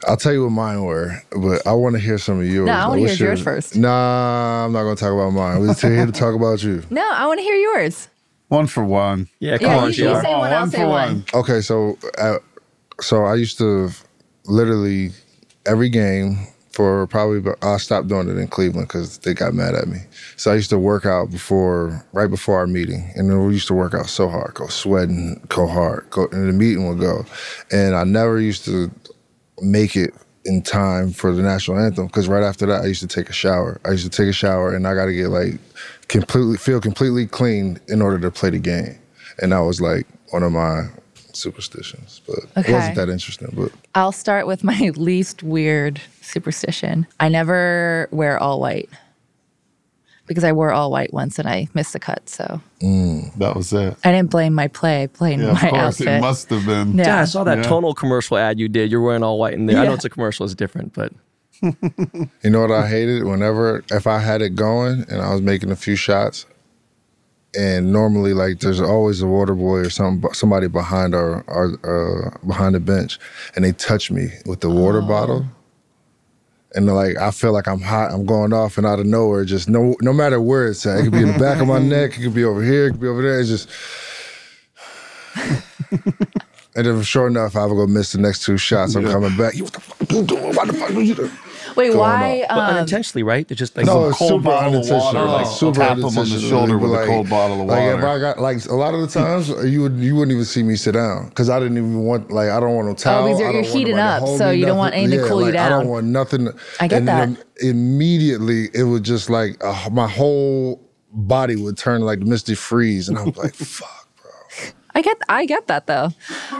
[0.06, 2.66] I'll tell you what mine were, but I want to hear some of yours.
[2.66, 3.76] No, I wanna What's hear yours first.
[3.76, 5.60] Nah, I'm not gonna talk about mine.
[5.60, 6.82] We're here to talk about you.
[6.90, 8.08] No, I want to hear yours.
[8.48, 9.28] One for one.
[9.40, 11.08] Yeah, come Yeah, on, you should say one, I'll one say for one.
[11.14, 11.24] one.
[11.34, 12.36] Okay, so uh,
[13.00, 13.90] so I used to
[14.44, 15.12] literally
[15.66, 19.74] every game for probably about- I stopped doing it in Cleveland because they got mad
[19.74, 19.98] at me.
[20.36, 23.68] So I used to work out before, right before our meeting, and then we used
[23.68, 27.24] to work out so hard, go sweating, go hard, go, and the meeting would go,
[27.70, 28.90] and I never used to
[29.60, 30.12] make it
[30.44, 33.32] in time for the national anthem because right after that I used to take a
[33.32, 33.80] shower.
[33.86, 35.58] I used to take a shower and I got to get like
[36.08, 38.98] completely feel completely clean in order to play the game,
[39.40, 40.88] and that was like one of my
[41.36, 42.20] superstitions.
[42.26, 43.52] But it wasn't that interesting.
[43.54, 47.06] But I'll start with my least weird superstition.
[47.20, 48.88] I never wear all white
[50.26, 52.28] because I wore all white once and I missed the cut.
[52.28, 53.32] So mm.
[53.36, 53.96] That was it.
[54.04, 55.02] I didn't blame my play.
[55.02, 55.82] I blamed Yeah, of my course.
[55.82, 56.08] outfit.
[56.08, 56.96] It must have been.
[56.96, 57.06] Yeah.
[57.06, 57.64] Yeah, I saw that Yeah.
[57.64, 58.90] tonal commercial ad you did.
[58.90, 59.78] You're wearing all white in there.
[59.78, 61.12] I know it's a commercial, it's different, but
[61.62, 63.24] you know what I hated?
[63.24, 66.46] Whenever if I had it going and I was making a few shots,
[67.56, 72.46] and normally like there's always a water boy or some somebody behind our our uh,
[72.46, 73.18] behind the bench,
[73.54, 75.44] and they touch me with the water bottle.
[76.74, 79.68] And like I feel like I'm hot, I'm going off, and out of nowhere, just
[79.68, 82.18] no no matter where it's at, it could be in the back of my neck,
[82.18, 83.38] it could be over here, it could be over there.
[83.38, 83.68] It's just,
[86.74, 88.96] and then sure enough, I would go miss the next two shots.
[88.96, 89.54] I'm coming back.
[89.54, 90.54] You what the fuck you doing?
[90.54, 91.30] Why the fuck you doing?
[91.76, 92.44] Wait, going why?
[92.48, 93.46] but Um, unintentionally, right?
[93.48, 95.02] They're just like No, some it's cold super bottle of unintentional.
[95.02, 97.82] water, Like like, super tap 'em on the shoulder with a cold bottle of Like
[97.82, 98.06] if water.
[98.08, 100.76] I got like a lot of the times you would you wouldn't even see me
[100.76, 103.24] sit down because I didn't even want like I don't want no towel.
[103.24, 105.04] Oh, because you're- I don't you're want heating up, so me, you don't want nothing.
[105.04, 106.48] anything to Yeah, cool you like, I don't want nothing.
[106.80, 107.18] I get and that.
[107.28, 110.80] then immediately it was just like uh, my whole
[111.12, 114.30] body would turn like misty freeze, and I was like, "Fuck." Bro.
[114.94, 116.10] I get I get that though.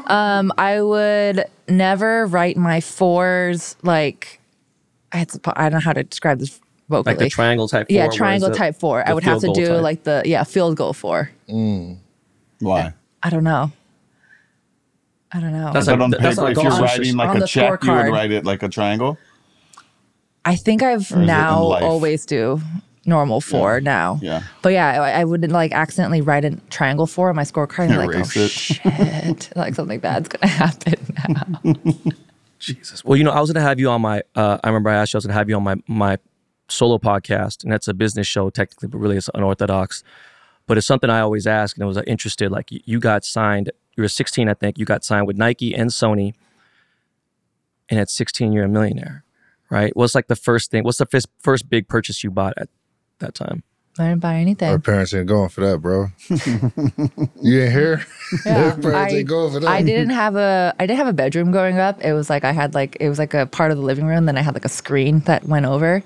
[0.06, 4.40] Um, I would never write my fours like
[5.14, 7.14] I had to, I don't know how to describe this vocally.
[7.14, 7.94] like the triangle type four.
[7.96, 9.08] yeah, triangle type four.
[9.08, 9.82] I would have to do type.
[9.82, 11.30] like the yeah field goal four.
[11.48, 11.98] Mm.
[12.60, 12.92] Why?
[13.22, 13.72] I don't know.
[15.32, 15.72] I don't know.
[15.72, 18.08] That's But on like- that's paper, like if you're writing like a check, you would
[18.10, 19.16] write it like a triangle.
[20.44, 22.60] I think I've is it in now always do
[23.06, 24.18] normal four now.
[24.22, 24.42] Yeah.
[24.62, 27.90] But yeah, I, I wouldn't like accidentally write a triangle four on my scorecard and
[27.92, 28.50] be like, oh Erase it.
[28.50, 30.94] shit, like something bad's gonna happen
[31.28, 31.94] now.
[32.64, 33.04] Jesus.
[33.04, 34.22] Well, you know, I was going to have you on my.
[34.34, 36.18] Uh, I remember I asked you I was going to have you on my my
[36.68, 40.02] solo podcast, and that's a business show technically, but really it's unorthodox.
[40.66, 42.50] But it's something I always ask, and I was uh, interested.
[42.50, 43.70] Like you, got signed.
[43.96, 44.78] You were 16, I think.
[44.78, 46.34] You got signed with Nike and Sony,
[47.90, 49.24] and at 16, you're a millionaire,
[49.70, 49.94] right?
[49.94, 50.84] What's like the first thing?
[50.84, 52.68] What's the first first big purchase you bought at
[53.18, 53.62] that time?
[53.98, 54.68] I didn't buy anything.
[54.70, 56.06] Our parents ain't going for that, bro.
[57.40, 58.04] you ain't here.
[58.44, 59.68] Yeah, parents I- ain't going for that.
[59.68, 62.00] I didn't have a I didn't have a bedroom growing up.
[62.02, 64.26] It was like I had like it was like a part of the living room.
[64.26, 66.02] Then I had like a screen that went over.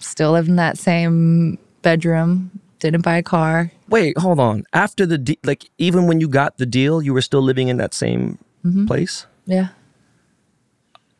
[0.00, 2.50] Still lived in that same bedroom.
[2.78, 3.70] Didn't buy a car.
[3.88, 4.64] Wait, hold on.
[4.72, 7.76] After the de- like, even when you got the deal, you were still living in
[7.78, 8.86] that same Mm-hmm.
[8.86, 9.26] place.
[9.46, 9.68] Yeah,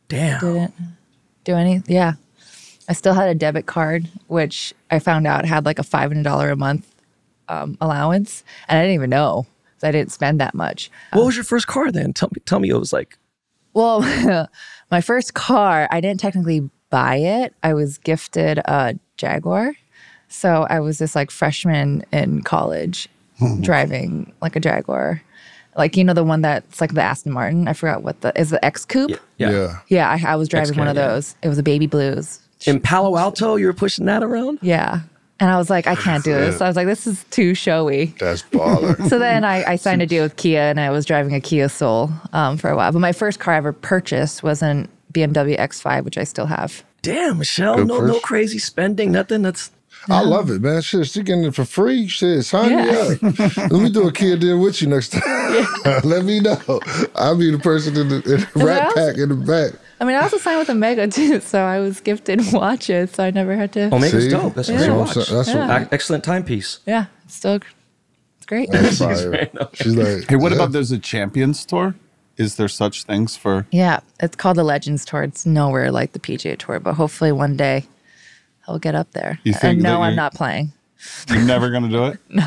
[0.09, 0.41] Damn.
[0.41, 0.75] didn't
[1.45, 1.83] do any.
[1.87, 2.15] Yeah,
[2.91, 6.25] I still had a debit card, which I found out had like a five hundred
[6.25, 6.93] dollar a month
[7.49, 10.91] um, allowance, and I didn't even know 'cause I didn't spend that much.
[11.13, 12.13] What was your first car then?
[12.13, 12.43] Tell me.
[12.45, 13.17] Tell me it was like.
[13.75, 14.01] Well,
[14.91, 17.55] my first car, I didn't technically buy it.
[17.63, 19.75] I was gifted a Jaguar.
[20.27, 23.09] So I was this like freshman in college
[23.61, 25.23] driving like a Jaguar.
[25.77, 27.69] Like, you know, the one that's like the Aston Martin.
[27.69, 29.11] I forgot what the is the X Coupe.
[29.39, 29.51] Yeah.
[29.51, 29.79] Yeah.
[29.87, 31.09] Yeah, I, I was driving one of XK, yeah.
[31.09, 31.37] those.
[31.43, 32.40] It was a baby blues.
[32.67, 34.59] In Palo Alto, you were pushing that around?
[34.63, 35.01] Yeah.
[35.39, 36.61] And I was like, I can't do this.
[36.61, 38.15] I was like, this is too showy.
[38.19, 38.99] That's baller.
[39.09, 41.71] So then I, I signed a deal with Kia and I was driving a Kia
[41.71, 42.93] Soul um, for a while.
[42.93, 46.85] But my first car I ever purchased was an BMW X5, which I still have.
[47.01, 49.41] Damn, Michelle, Good no, no crazy spending, nothing.
[49.41, 49.71] That's
[50.11, 50.83] I love it, man.
[50.83, 52.07] Shit, she getting it for free.
[52.09, 53.23] Shit, sign me up.
[53.71, 55.23] Let me do a kid deal with you next time.
[56.05, 56.59] Let me know.
[57.15, 58.95] I'll be the person in the, in the rat else?
[58.95, 59.73] pack in the back.
[60.01, 63.31] I mean, I also signed with Omega too, so I was gifted watches, so I
[63.31, 63.91] never had to.
[63.95, 64.31] Omega's See?
[64.31, 64.55] dope.
[64.55, 65.13] That's a great watch.
[65.15, 65.27] saying.
[65.31, 66.79] That's what- Excellent timepiece.
[66.87, 67.57] Yeah, it's still,
[68.37, 68.71] it's great.
[68.71, 69.49] That's fire.
[69.75, 70.57] She's like, Hey, what yeah.
[70.59, 71.95] about there's a Champions Tour?
[72.39, 73.67] Is there such things for?
[73.71, 75.23] Yeah, it's called the Legends Tour.
[75.25, 77.85] It's nowhere like the PGA Tour, but hopefully one day
[78.71, 79.39] I'll get up there.
[79.45, 80.73] You think and no, I'm not playing.
[81.29, 82.47] You're never gonna do it, No,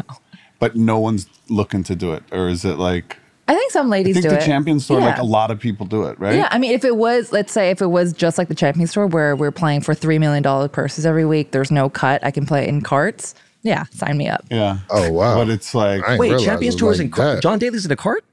[0.59, 3.17] but no one's looking to do it, or is it like?
[3.47, 4.45] I think some ladies I ladies think do the it.
[4.45, 6.35] Champions Tour, like a lot of people do it, right?
[6.35, 8.93] Yeah, I mean, if it was, let's say, if it was just like the Champions
[8.93, 12.45] Tour where we're playing for $3 million purses every week, there's no cut, I can
[12.45, 13.35] play in carts.
[13.63, 14.45] Yeah, sign me up.
[14.49, 14.77] Yeah.
[14.89, 15.35] Oh, wow.
[15.35, 17.41] But it's like I Wait, Champions it was Tour is like in cart.
[17.41, 18.23] John Daly's in a cart?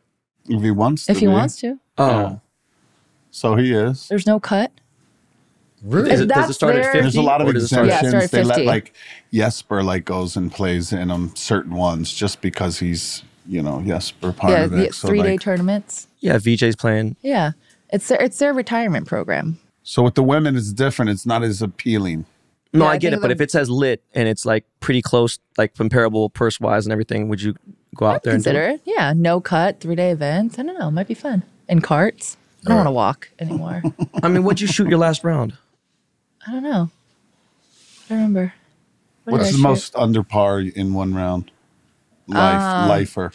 [0.48, 1.32] if he wants to If he be.
[1.32, 2.40] wants to, Oh.
[3.32, 4.06] So he is.
[4.08, 4.70] there's no cut.
[5.82, 6.10] Really?
[6.10, 7.00] Is it, does it start at 50?
[7.00, 8.14] There's a lot of it start exemptions.
[8.14, 8.66] at- Yeah, they let 50.
[8.66, 8.92] like
[9.32, 14.32] Jesper like goes and plays in them certain ones just because he's you know Jesper
[14.32, 14.94] part yeah, of the it.
[14.94, 16.06] So three day like, tournaments.
[16.20, 17.16] Yeah, Vijay's playing.
[17.22, 17.52] Yeah,
[17.90, 19.58] it's their, it's their retirement program.
[19.82, 21.10] so with the women it's different.
[21.10, 22.26] It's not as appealing.
[22.72, 25.02] No, Yeah, I I get it, but if it says lit and it's like pretty
[25.02, 27.56] close, like comparable purse wise and everything, would you
[27.96, 28.74] go out there and Consider it?
[28.74, 28.80] it.
[28.84, 30.58] Yeah, no cut, three day events.
[30.58, 31.42] I don't know, it might be fun.
[31.68, 32.36] In carts.
[32.64, 33.82] I don't want to walk anymore.
[34.22, 35.54] I mean, what'd you shoot your last round?
[36.46, 36.90] I don't know.
[38.06, 38.54] I don't remember.
[39.24, 39.62] What What's the shoot?
[39.62, 41.50] most under par in one round?
[42.26, 43.32] Life Um, lifer.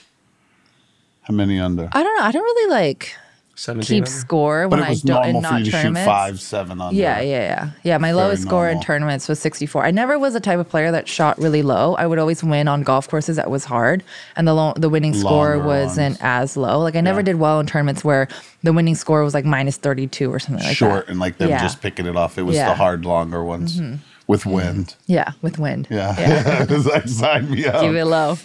[1.24, 1.90] How many under?
[1.92, 2.24] I don't know.
[2.24, 3.25] I don't really like 17.
[3.56, 4.06] Keep under?
[4.06, 6.06] score but when it was I don't normal in not you to shoot tournaments.
[6.06, 6.96] five, seven under.
[6.96, 7.70] Yeah, yeah, yeah.
[7.84, 9.86] Yeah, my lowest score in tournaments was 64.
[9.86, 11.96] I never was a type of player that shot really low.
[11.96, 14.04] I would always win on golf courses that was hard,
[14.36, 16.20] and the lo- the winning score Longer wasn't ones.
[16.22, 16.80] as low.
[16.80, 17.24] Like I never Yeah.
[17.26, 18.28] did well in tournaments where
[18.64, 20.96] the winning score was like minus 32 or something like Short that.
[20.98, 21.62] Short and like them Yeah.
[21.62, 22.38] just picking it off.
[22.38, 22.64] It was Yeah.
[22.64, 22.70] Mm-hmm.
[22.72, 23.82] the hard, longer ones
[24.28, 24.96] with wind.
[25.06, 25.88] Yeah, with wind.
[25.90, 26.16] Yeah.
[26.20, 26.64] Yeah.
[26.64, 27.82] it was like sign me up.
[27.82, 28.38] Keep it low.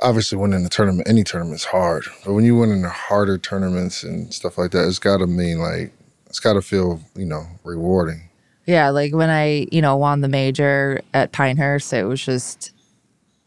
[0.00, 2.04] Obviously, winning a tournament, any tournament's hard.
[2.24, 5.26] But when you win in the harder tournaments and stuff like that, it's got to
[5.26, 5.92] mean like,
[6.26, 8.28] it's got to feel, you know, rewarding.
[8.66, 12.72] Yeah, like when I, you know, won the major at Pinehurst, it was just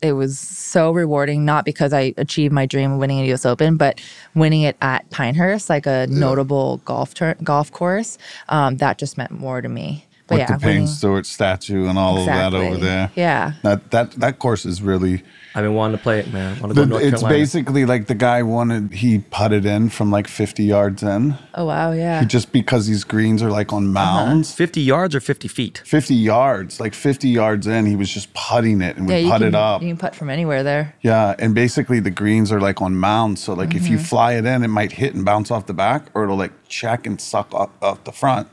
[0.02, 3.78] it was so rewarding, not because I achieved my dream of winning a US Open,
[3.78, 4.02] but
[4.34, 8.18] winning it at Pinehurst, like a notable golf tur- golf course,
[8.50, 10.08] um, that just meant more to me.
[10.26, 13.12] But with yeah, the Payne winning- Stewart statue and all of that over there.
[13.16, 13.54] Yeah.
[13.62, 16.58] That that that course is really I've been wanting to play it, man.
[16.58, 17.36] I want to go to North it's Carolina.
[17.38, 21.92] basically like the guy wanted he putted in from like 50 yards in Oh wow,
[21.92, 22.24] yeah.
[22.24, 24.26] just because these greens are like on Uh-huh.
[24.26, 25.82] mounds 50 yards or 50 feet?
[25.86, 29.32] 50 yards like 50 yards in he was just putting it and yeah, would you
[29.32, 30.96] put can, it up You can putt from anywhere there.
[31.02, 33.92] yeah and basically the greens are like on mounds so like if Mm-hmm.
[33.94, 36.54] you fly it in it might hit and bounce off the back or it'll like
[36.70, 38.48] check and suck up, up the front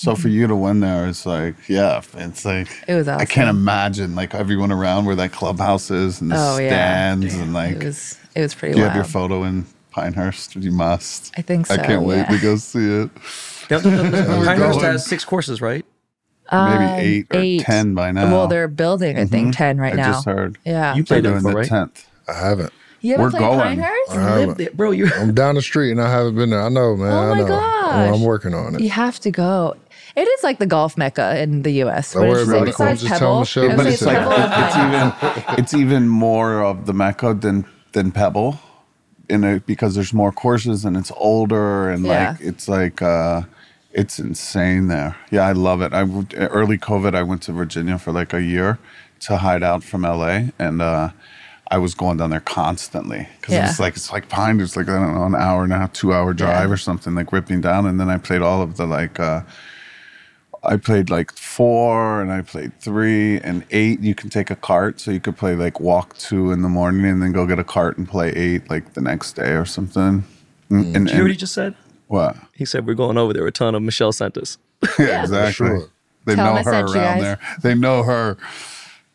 [0.00, 2.90] so for you to win there it's like yeah it's like Mm-hmm.
[2.90, 3.20] It was Awesome.
[3.20, 6.68] i can't imagine like everyone around where that clubhouse is and the Oh, yeah.
[6.70, 8.96] stands and like It was it was pretty Do you wild.
[8.96, 10.54] have your photo in Pinehurst?
[10.56, 11.32] You must.
[11.36, 11.74] I think so.
[11.74, 12.24] I can't wait yeah.
[12.30, 13.10] to go see it.
[13.68, 15.84] Pinehurst has six courses, right?
[16.52, 18.30] Maybe Um, eight or ten by now.
[18.30, 20.12] Well, they're building, I think, ten right I now.
[20.12, 20.58] just heard.
[20.64, 20.94] Yeah.
[20.94, 21.66] You played there doing the right?
[21.68, 22.06] tenth.
[22.28, 22.72] I haven't.
[23.00, 23.60] You haven't We're played going.
[23.60, 24.10] Pinehurst?
[24.10, 24.46] I You haven't.
[24.48, 24.90] lived there, bro.
[24.92, 26.62] You I'm down the street and I haven't been there.
[26.62, 27.12] I know, man.
[27.12, 27.46] Oh I my know.
[27.48, 28.14] gosh.
[28.14, 28.80] I'm working on it.
[28.80, 29.74] You have to go.
[30.16, 32.12] It is like the golf mecca in the U.S.
[32.12, 32.66] Don't But worry it's- about it.
[32.66, 35.74] besides just Pebble, telling Michelle I would But say it's like Pebble it's even it's
[35.74, 38.58] even more of the mecca than than Pebble,
[39.28, 42.30] in it because there's more courses and it's older and Yeah.
[42.30, 43.42] like it's like uh,
[43.92, 45.16] it's insane there.
[45.30, 45.92] Yeah, I love it.
[45.92, 48.78] I would- early COVID, I went to Virginia for like a year
[49.20, 50.80] to hide out from LA and.
[50.82, 51.10] uh
[51.72, 53.70] I was going down there constantly because Yeah.
[53.70, 54.58] it's like it's like Pine.
[54.60, 56.74] It's like I don't know, an hour and a half, two hour drive Yeah.
[56.74, 57.86] or something, like ripping down.
[57.86, 59.42] And then I played all of the like uh,
[60.62, 64.00] I played like four and I played three and eight.
[64.00, 67.06] You can take a cart, so you could play like walk two in the morning
[67.06, 70.24] and then go get a cart and play eight like the next day or something.
[70.70, 70.86] Mm, mm.
[70.86, 71.74] And, and, Did you hear what he just said?
[72.08, 72.36] what?
[72.54, 73.46] He said we're going over there.
[73.46, 74.58] A ton of Michelle sent us.
[74.98, 75.52] Yeah, exactly.
[75.52, 75.88] sure.
[76.26, 77.38] They Tell know her around there.
[77.62, 78.36] They know her.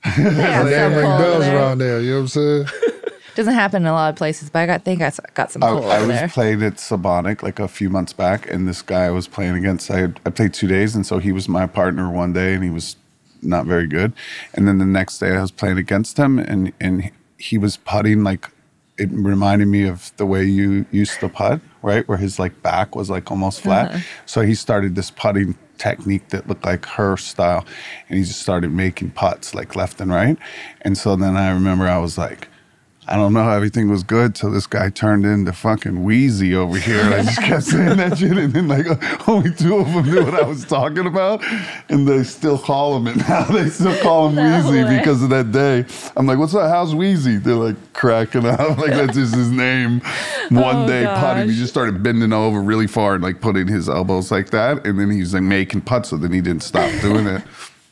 [0.04, 2.00] They have They ain't ring bells around there.
[2.00, 2.66] You know what I'm saying?
[3.36, 5.68] Doesn't happen in a lot of places, but I got think I got some I,
[5.68, 6.30] pull I was there.
[6.30, 9.92] played at Sebonack like a few months back, and this guy I was playing against,
[9.92, 12.70] I, I played two days, and so he was my partner one day, and he
[12.70, 12.96] was
[13.42, 14.14] not very good.
[14.54, 18.24] And then the next day I was playing against him, and and he was putting
[18.24, 18.50] like
[18.98, 22.08] it reminded me of the way you used to putt, right?
[22.08, 23.92] Where his like back was like almost flat.
[23.92, 24.00] Uh-huh.
[24.26, 27.66] So he started this putting technique that looked like her style,
[28.08, 30.38] and he just started making putts like left and right.
[30.82, 32.48] And so then I remember I was like.
[33.08, 33.43] I don't know.
[33.43, 36.99] how Everything was good till this guy turned into fucking Wheezy over here.
[37.01, 38.88] And I just kept saying that shit, and then like
[39.30, 41.43] only two of them knew what I was talking about,
[41.89, 43.45] and they still call him it now.
[43.51, 44.97] They still call him No Wheezy way.
[44.97, 45.86] because of that day.
[46.18, 46.70] I'm like, "What's up?
[46.70, 48.78] How's Wheezy?" They're like cracking up.
[48.78, 49.99] Like that's just his name.
[50.49, 53.88] One Oh, day putting, he just started bending over really far and like putting his
[53.88, 56.10] elbows like that, and then he was like making putts.
[56.10, 57.43] So then he didn't stop doing it.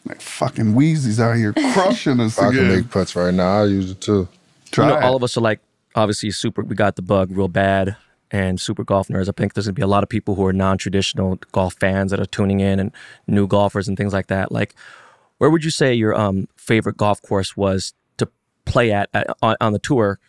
[0.05, 3.61] Like fucking Wheezy's out here crushing us I can make putts right now.
[3.61, 4.27] I use it too.
[4.73, 5.03] Try you know, it.
[5.03, 5.61] all of us are like
[5.95, 6.63] obviously super.
[6.63, 7.95] We got the bug real bad,
[8.31, 9.29] and super golf nerds.
[9.29, 12.19] I think there's gonna be a lot of people who are non-traditional golf fans that
[12.19, 12.91] are tuning in, and
[13.27, 14.51] new golfers and things like that.
[14.51, 14.75] Like,
[15.37, 18.27] where would you say your um favorite golf course was to
[18.65, 20.19] play at, at on, on the tour,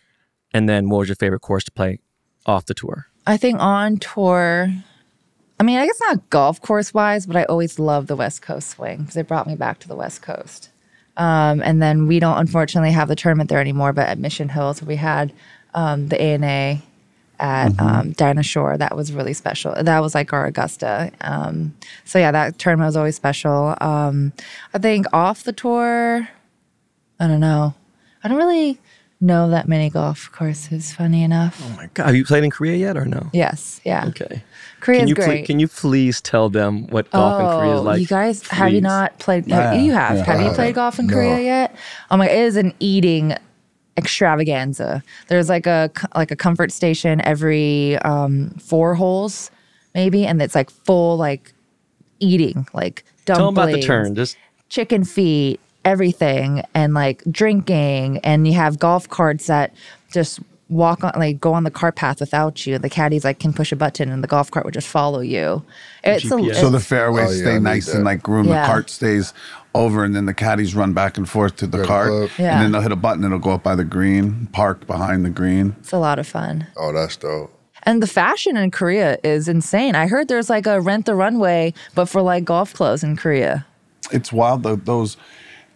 [0.53, 1.99] and then what was your favorite course to play
[2.45, 3.07] off the tour?
[3.27, 4.71] I think on tour,
[5.59, 8.69] I mean, I guess not golf course wise, but I always loved the West Coast
[8.69, 10.69] swing because it brought me back to the West Coast.
[11.17, 14.81] Um, and then we don't unfortunately have the tournament there anymore, but at Mission Hills
[14.81, 15.31] we had
[15.73, 16.81] um, the ANA
[17.39, 18.77] at um, Dinah Shore.
[18.77, 19.73] That was really special.
[19.81, 21.11] That was like our Augusta.
[21.21, 23.75] Um, so yeah, that tournament was always special.
[23.81, 24.33] Um,
[24.73, 26.27] I think off the tour,
[27.19, 27.73] I don't know.
[28.23, 28.79] I don't really
[29.25, 30.93] know that many golf courses.
[30.93, 31.61] Funny enough.
[31.65, 33.29] Oh my god, have you played in Korea yet or no?
[33.33, 33.81] Yes.
[33.83, 34.05] Yeah.
[34.07, 34.43] Okay.
[34.79, 35.37] Korea's can you great.
[35.39, 37.95] pl- can you please tell them what golf in Korea is like?
[37.95, 39.47] Oh, you guys, have you not played?
[39.47, 40.17] Yeah, you have.
[40.17, 40.23] yeah.
[40.23, 41.13] have you played golf in No.
[41.13, 41.75] Korea yet?
[42.11, 42.29] Oh my!
[42.29, 43.35] It is an eating
[43.97, 45.03] extravaganza.
[45.27, 49.51] There's like a like a comfort station every um, four holes,
[49.93, 51.53] maybe, and it's like full like
[52.19, 54.15] eating, like dumplings, Tell them about the turn.
[54.15, 54.37] Just
[54.69, 59.73] chicken feet, everything, and like drinking, and you have golf carts that
[60.11, 62.77] just walk on like go on the cart path without you.
[62.79, 65.63] The caddies like can push a button and the golf cart would just follow you.
[66.03, 66.55] It's a, GPS.
[66.55, 67.95] So the fairways Oh, yeah, stay need nice that.
[67.97, 68.49] and like groomed.
[68.49, 68.61] Yeah.
[68.63, 69.33] The cart stays
[69.75, 72.31] over, and then the caddies run back and forth to the Good cart.
[72.39, 72.53] Yeah.
[72.55, 73.23] and then they'll hit a button.
[73.23, 75.75] It'll go up by the green, park behind the green.
[75.79, 76.65] it's a lot of fun.
[76.77, 77.51] Oh, that's dope.
[77.83, 79.93] And the fashion in Korea is insane.
[79.93, 83.65] I heard there's like a rent the runway, but for like golf clothes in Korea.
[84.11, 84.63] It's wild.
[84.63, 85.17] tho- Those,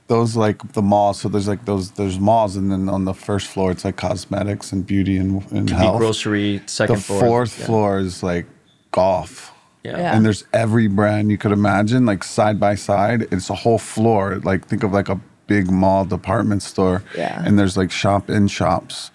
[0.10, 1.22] those like the malls.
[1.22, 1.92] So there's like those.
[1.92, 5.70] There's malls, and then on the first floor, it's like cosmetics and beauty and, and
[5.70, 6.00] health.
[6.00, 6.58] grocery.
[6.58, 7.20] the Second floor.
[7.22, 7.66] fourth Yeah.
[7.68, 8.46] floor is like
[8.92, 9.54] golf.
[9.86, 9.98] Yeah.
[9.98, 10.16] Yeah.
[10.16, 13.22] And there's every brand you could imagine, like side by side.
[13.32, 14.42] It's a whole floor.
[14.44, 17.02] Like think of like a big mall department store.
[17.16, 17.42] Yeah.
[17.46, 19.12] And there's like shop in shops.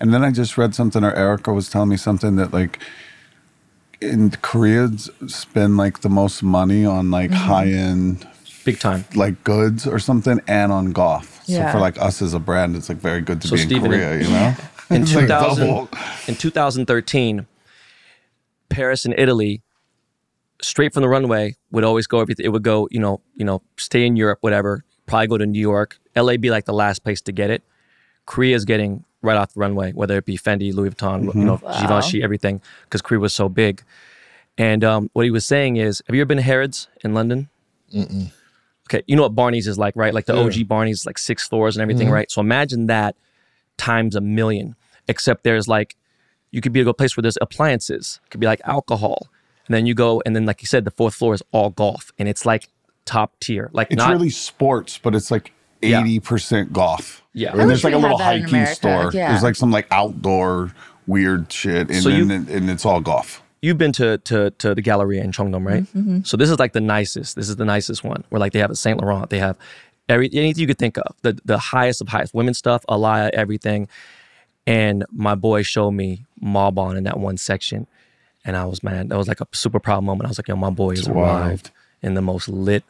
[0.00, 2.78] And then I just read something, or Erica was telling me something that like
[4.00, 4.88] in Korea
[5.28, 7.48] spend like the most money on like Mm-hmm.
[7.54, 8.26] high end
[8.64, 9.04] Big time.
[9.14, 11.42] like goods or something and on golf.
[11.44, 13.92] So for like us as a brand, it's like very good to So be Stephen,
[13.92, 14.54] in Korea, you know?
[14.90, 15.88] In It's like 2000, double.
[16.28, 17.46] in 2013,
[18.68, 19.62] Paris and Italy,
[20.62, 22.46] straight from the runway, would always go everything.
[22.46, 24.84] It would go, you know, you know, stay in Europe, whatever.
[25.06, 25.98] Probably go to New York.
[26.16, 27.62] LA be like the last place to get it.
[28.26, 32.22] Korea's getting right off the runway, whether it be Fendi, Louis Vuitton, you know, Givenchy,
[32.22, 33.82] everything, because Korea was so big.
[34.58, 37.48] And um, what he was saying is, have you ever been to Harrods in London?
[38.92, 40.12] Okay, you know what Barney's is like, right?
[40.12, 42.14] Like the OG Barney's, like six floors and everything, mm-hmm.
[42.14, 42.30] right?
[42.30, 43.16] So imagine that
[43.78, 44.76] times a million.
[45.08, 45.96] Except there's like,
[46.50, 49.28] you could be a place where there's appliances, it could be like alcohol,
[49.66, 52.12] and then you go, and then like you said, the fourth floor is all golf,
[52.18, 52.68] and it's like
[53.04, 57.22] top tier, like It's not really sports, but it's like eighty percent golf.
[57.32, 57.48] Yeah.
[57.48, 59.10] I and wish there's like a little that in hiking America, store.
[59.14, 59.30] yeah.
[59.30, 60.72] There's like some like outdoor
[61.06, 63.41] weird shit, and So you- then and it's all golf.
[63.62, 65.84] You've been to to to the Galleria in Cheongdam, right?
[65.84, 67.36] Mm-hmm, So this is like the nicest.
[67.36, 69.56] This is the nicest one where like they have a Saint Laurent, they have
[70.08, 73.88] every anything you could think of, the the highest of highest, women's stuff, Alaïa, everything.
[74.66, 77.86] And my boy showed me Malbon in that one section,
[78.44, 80.26] and I was man, that was like a super proud moment.
[80.26, 81.70] I was like, yo, my boy has arrived
[82.02, 82.82] in the most lit,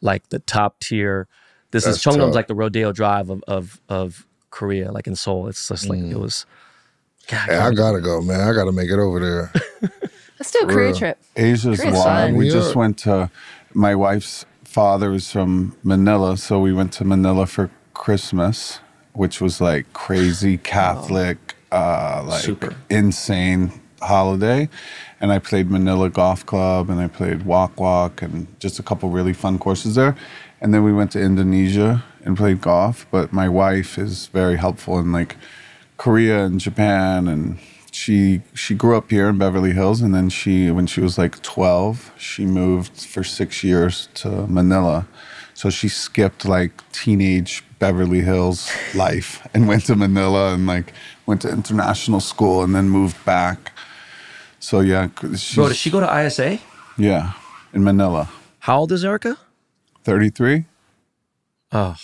[0.00, 1.28] like the top tier.
[1.70, 5.48] This is That's Cheongdam's like the Rodeo Drive of of of Korea, like in Seoul.
[5.48, 6.12] It's just like Mm.
[6.12, 6.46] it was.
[7.26, 8.40] God, Hey, I gotta go, man.
[8.40, 9.52] I gotta make it over there.
[10.38, 10.96] Let's do a Korea real.
[10.96, 11.18] trip.
[11.36, 12.34] Asia's Korea's wild.
[12.34, 12.52] We Yeah.
[12.52, 13.30] just went to
[13.72, 18.80] my wife's father was from Manila, so we went to Manila for Christmas,
[19.12, 22.74] which was like crazy Catholic, uh, like Super.
[22.90, 23.72] insane
[24.02, 24.68] holiday.
[25.20, 29.08] And I played Manila Golf Club and I played Wack Wack and just a couple
[29.10, 30.14] really fun courses there.
[30.60, 33.06] And then we went to Indonesia and played golf.
[33.10, 35.36] But my wife is very helpful in like
[35.96, 37.58] Korea and Japan, and
[37.94, 41.40] she she grew up here in Beverly Hills, and then she when she was like
[41.42, 45.06] twelve, she moved for six years to Manila.
[45.54, 50.92] So she skipped like teenage Beverly Hills life and went to Manila and like
[51.26, 53.70] went to international school and then moved back.
[54.58, 55.06] So yeah,
[55.54, 56.58] Bro, did she go to ISA?
[56.98, 57.34] yeah,
[57.72, 58.28] in Manila.
[58.58, 59.38] How old is Erica?
[60.02, 60.64] 33?
[61.70, 61.96] Oh,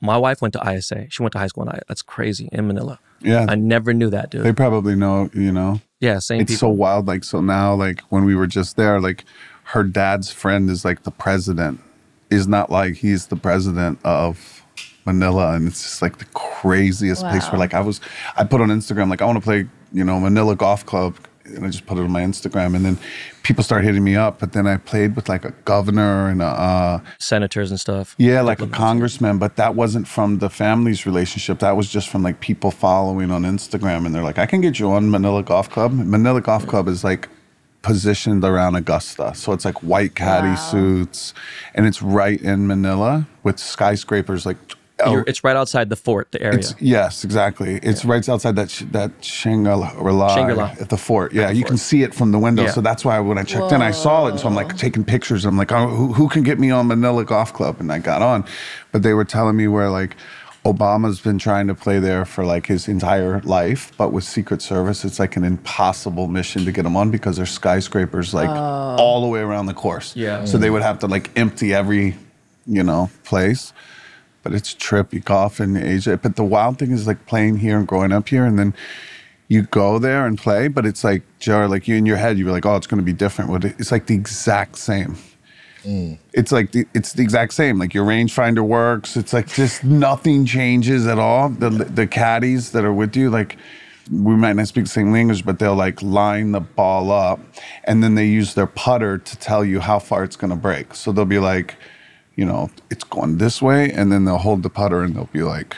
[0.00, 1.06] my wife went to ISA.
[1.08, 1.84] She went to high school in ISA.
[1.88, 2.98] That's crazy in Manila.
[3.20, 3.46] Yeah.
[3.48, 4.44] I never knew that, dude.
[4.44, 5.80] they probably know, you know.
[6.00, 6.58] yeah, same It's people.
[6.58, 7.06] so wild.
[7.06, 9.24] Like, so now, like, when we were just there, like,
[9.64, 11.80] her dad's friend is like the president,
[12.30, 14.62] is not like he's the president of
[15.04, 15.54] Manila.
[15.54, 18.00] And it's just like the craziest place where, like, I was,
[18.36, 21.16] I put on Instagram, like, I want to play, you know, Manila Golf Club.
[21.54, 22.76] And I just put it on my Instagram.
[22.76, 22.98] And then
[23.42, 24.38] people start hitting me up.
[24.38, 28.14] But then I played with like a governor and a, uh, Senators and stuff.
[28.18, 31.58] yeah, like a congressman, but that wasn't from the family's relationship.
[31.60, 34.06] That was just from like people following on Instagram.
[34.06, 35.92] And they're like, I can get you on Manila Golf Club.
[35.92, 37.28] Manila Golf Club is like
[37.82, 39.32] positioned around Augusta.
[39.34, 40.54] So it's like white caddy Wow.
[40.56, 41.32] suits.
[41.74, 44.56] And it's right in Manila with skyscrapers like.
[45.00, 45.12] Oh.
[45.12, 46.56] You're, it's right outside the fort, the area.
[46.56, 46.58] Oh.
[46.58, 47.78] It's, yes, exactly.
[47.82, 50.74] It's right outside that sh- that Shangri-La, Shangri-La.
[50.80, 51.32] at the fort.
[51.32, 52.64] Yeah, you can see it from the window.
[52.64, 52.70] Yeah.
[52.72, 54.30] So that's why when I checked in, I saw it.
[54.32, 55.44] And so I'm like taking pictures.
[55.44, 57.80] I'm like, oh, who, who can get me on Manila Golf Club?
[57.80, 58.44] And I got on,
[58.92, 60.16] but they were telling me where like
[60.64, 65.04] Obama's been trying to play there for like his entire life, but with Secret Service,
[65.04, 68.96] it's like an impossible mission to get him on because there's skyscrapers like oh.
[68.98, 70.16] all the way around the course.
[70.16, 70.44] Yeah.
[70.44, 72.16] So they would have to like empty every,
[72.66, 73.72] you know, place
[74.42, 75.12] but it's a trip.
[75.12, 76.16] You golf in Asia.
[76.16, 78.74] But the wild thing is like playing here and growing up here, and then
[79.48, 82.52] you go there and play, but it's like Joe, like you in your head, you're
[82.52, 83.50] like, oh, it's going to be different.
[83.50, 85.16] But it's like the exact same.
[85.84, 86.18] Mm.
[86.34, 87.78] It's like the, it's the exact same.
[87.78, 89.16] Like your rangefinder works.
[89.16, 91.48] It's like just nothing changes at all.
[91.48, 93.56] The the caddies that are with you, like
[94.10, 97.40] we might not speak the same language, but they'll like line the ball up,
[97.84, 100.94] and then they use their putter to tell you how far it's going to break.
[100.94, 101.76] So they'll be like,
[102.38, 105.42] you know, it's going this way, and then they'll hold the putter and they'll be
[105.42, 105.76] like,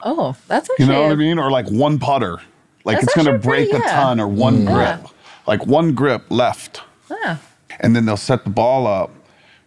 [0.00, 2.40] Oh, that's you know what I a- mean, or like one putter,
[2.84, 4.68] like That's it's going to actually pretty- break a ton, or one mm.
[4.68, 4.96] Yeah.
[4.98, 5.10] grip,
[5.46, 7.36] like one grip left Yeah.
[7.80, 9.10] and then they'll set the ball up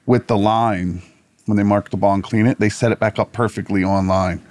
[0.05, 1.01] with the line
[1.45, 2.59] when they mark the ball and clean it.
[2.59, 4.39] They set it back up perfectly on line.
[4.39, 4.43] So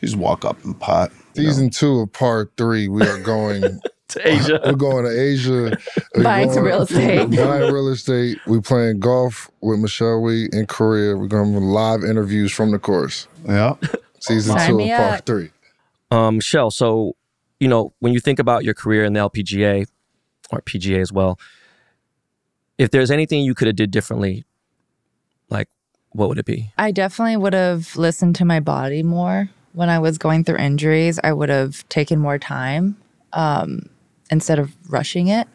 [0.00, 1.10] you just walk up and pot.
[1.34, 1.48] you know.
[1.50, 3.64] Season two of Par three, we are going.
[4.08, 4.60] to Asia.
[4.64, 5.76] We're going to Asia.
[6.14, 7.30] We're Buying some real estate.
[7.30, 8.38] Buying real estate.
[8.46, 11.16] We playing golf with Michelle Wie in Korea.
[11.16, 13.28] We're going to have live interviews from the course.
[13.46, 13.74] Yeah.
[14.20, 15.26] Season Sign two me of part up.
[15.26, 15.50] three.
[16.10, 17.16] Um, Michelle, so
[17.60, 19.86] you know when you think about your career in the LPGA
[20.50, 21.38] or PGA as well,
[22.78, 24.44] if there's anything you could have did differently,
[25.50, 25.68] like
[26.10, 26.72] what would it be?
[26.78, 31.18] I definitely would have listened to my body more when I was going through injuries.
[31.22, 32.96] I would have taken more time
[33.34, 33.90] um,
[34.34, 35.48] instead of rushing it.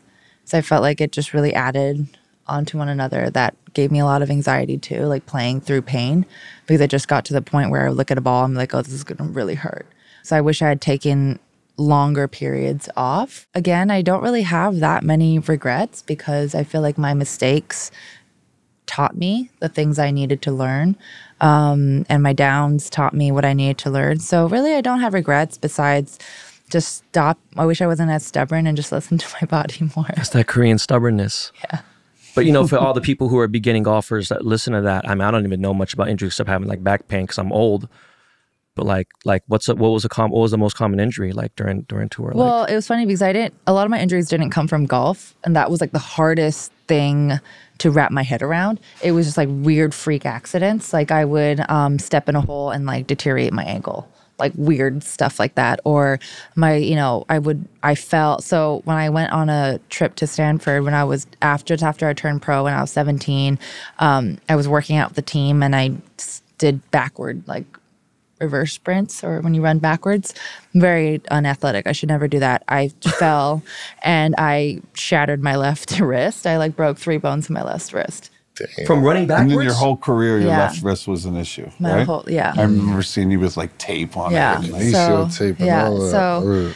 [0.46, 2.08] So I felt like it just really added
[2.48, 3.30] onto one another.
[3.30, 6.26] That gave me a lot of anxiety too, like playing through pain,
[6.66, 8.74] because I just got to the point where I look at a ball, I'm like,
[8.74, 9.86] oh, this is going to really hurt.
[10.24, 11.38] So I wish I had taken
[11.78, 13.48] longer periods off.
[13.54, 17.92] Again, I don't really have that many regrets because I feel like my mistakes
[18.86, 20.98] taught me the things I needed to learn.
[21.42, 24.20] Um, and my downs taught me what I needed to learn.
[24.20, 26.18] So really, I don't have regrets besides
[26.70, 27.40] just stop.
[27.58, 30.06] I wish I wasn't as stubborn and just listen to my body more.
[30.16, 31.52] That's that Korean stubbornness.
[31.64, 31.82] Yeah.
[32.36, 35.10] But you know, for all the people who are beginning golfers that listen to that,
[35.10, 37.38] I mean, I don't even know much about injuries except having like back pain because
[37.38, 37.90] I'm old.
[38.76, 41.34] But like, like what's a, what was a com- what was the most common injury
[41.34, 42.28] like during during tour?
[42.28, 43.56] Like, Well, it was funny because I didn't.
[43.68, 46.72] A lot of my injuries didn't come from golf, and that was like the hardest
[46.88, 47.40] thing
[47.80, 48.80] to wrap my head around.
[49.02, 50.94] It was just like weird freak accidents.
[50.94, 54.10] Like I would um, step in a hole and like deteriorate my ankle,
[54.40, 55.80] like weird stuff like that.
[55.84, 56.20] Or
[56.56, 58.42] my, you know, I would I fell.
[58.42, 62.08] So when I went on a trip to Stanford when I was after just after
[62.08, 63.60] I turned pro when I was 17,
[64.00, 65.92] um, I was working out with the team and i
[66.58, 67.66] did backward like
[68.40, 70.34] reverse sprints or when you run backwards.
[70.74, 71.88] Very unathletic.
[71.88, 72.64] I should never do that.
[72.68, 73.64] I fell
[74.04, 76.48] and I shattered my left wrist.
[76.48, 78.30] I like broke three bones in my left wrist.
[78.86, 79.52] From running backwards.
[79.52, 80.60] And then your whole career, your Yeah.
[80.60, 81.70] left wrist was an issue.
[81.80, 82.06] My right?
[82.06, 82.54] whole yeah.
[82.56, 84.60] I remember seeing you with like tape on Yeah.
[84.60, 84.66] it.
[84.66, 86.12] and, I like, used So, to tape and yeah, all that.
[86.12, 86.72] so- Really.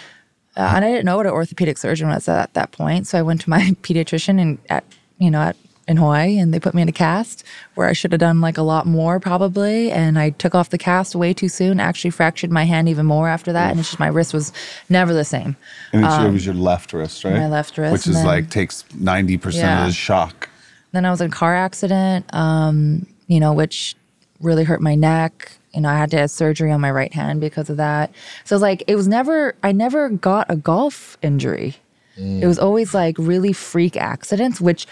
[0.55, 3.07] Uh, and I didn't know what an orthopedic surgeon was at that point.
[3.07, 4.83] So I went to my pediatrician and at
[5.17, 5.55] you know at
[5.85, 7.43] in Hawaii and they put me in a cast
[7.75, 9.91] where I should have done like a lot more probably.
[9.91, 11.81] And I took off the cast way too soon.
[11.81, 13.71] Actually fractured my hand even more after that.
[13.71, 14.53] And it's just my wrist was
[14.87, 15.57] never the same.
[15.91, 17.33] and it's, it was your left wrist, right?
[17.33, 19.81] Um, my left wrist, Which is then- like takes 90% Yeah.
[19.81, 20.47] of the shock.
[20.93, 23.95] Then I was in a car accident, um, you know, which
[24.39, 25.51] really hurt my neck.
[25.73, 28.11] You know, I had to have surgery on my right hand because of that.
[28.45, 31.75] So it's like it was never I never got a golf injury.
[32.15, 34.85] It was always like really freak accidents, which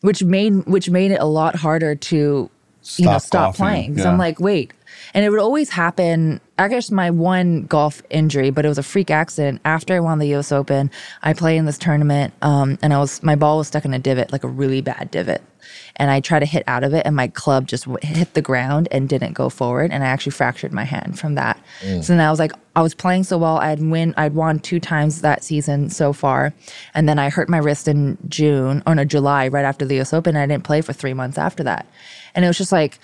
[0.00, 2.16] which made which made it a lot harder to
[2.96, 3.98] you know Stop stop golfing, playing.
[3.98, 4.72] So I'm like, wait.
[5.14, 6.40] And it would always happen.
[6.58, 9.60] I guess my one golf injury, but it was a freak accident.
[9.64, 10.52] After I won the U.S.
[10.52, 10.90] Open,
[11.22, 13.98] I played in this tournament, um, and I was my ball was stuck in a
[13.98, 15.42] divot, like a really bad divot.
[15.96, 18.42] And I tried to hit out of it, and my club just w- hit the
[18.42, 21.58] ground and didn't go forward, and I actually fractured my hand from that.
[22.02, 23.58] So then I was like, I was playing so well.
[23.58, 26.54] I'd win, I'd won two times that season so far,
[26.94, 30.12] and then I hurt my wrist in June or no July, right after the U.S.
[30.12, 30.36] Open.
[30.36, 31.86] And I didn't play for three months after that,
[32.34, 32.98] and it was just like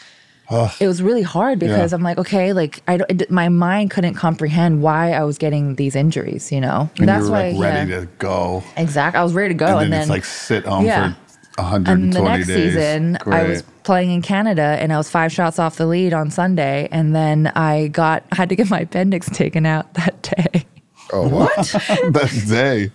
[0.51, 1.97] it was really hard because Yeah.
[1.97, 5.75] I'm like, okay, like I don't, it, my mind couldn't comprehend why I was getting
[5.75, 6.89] these injuries, you know.
[6.99, 8.63] And That's you were why, like ready yeah, to go.
[8.77, 9.17] exact.
[9.17, 11.13] I was ready to go, and and then, then, it's like sit home yeah.
[11.57, 12.75] for 120 and the next days.
[12.75, 16.31] season, I was playing in Canada, and I was five shots off the lead on
[16.31, 20.67] Sunday, and then I got had to get my appendix taken out that day.
[21.13, 21.57] Oh, what?
[21.57, 22.91] that day.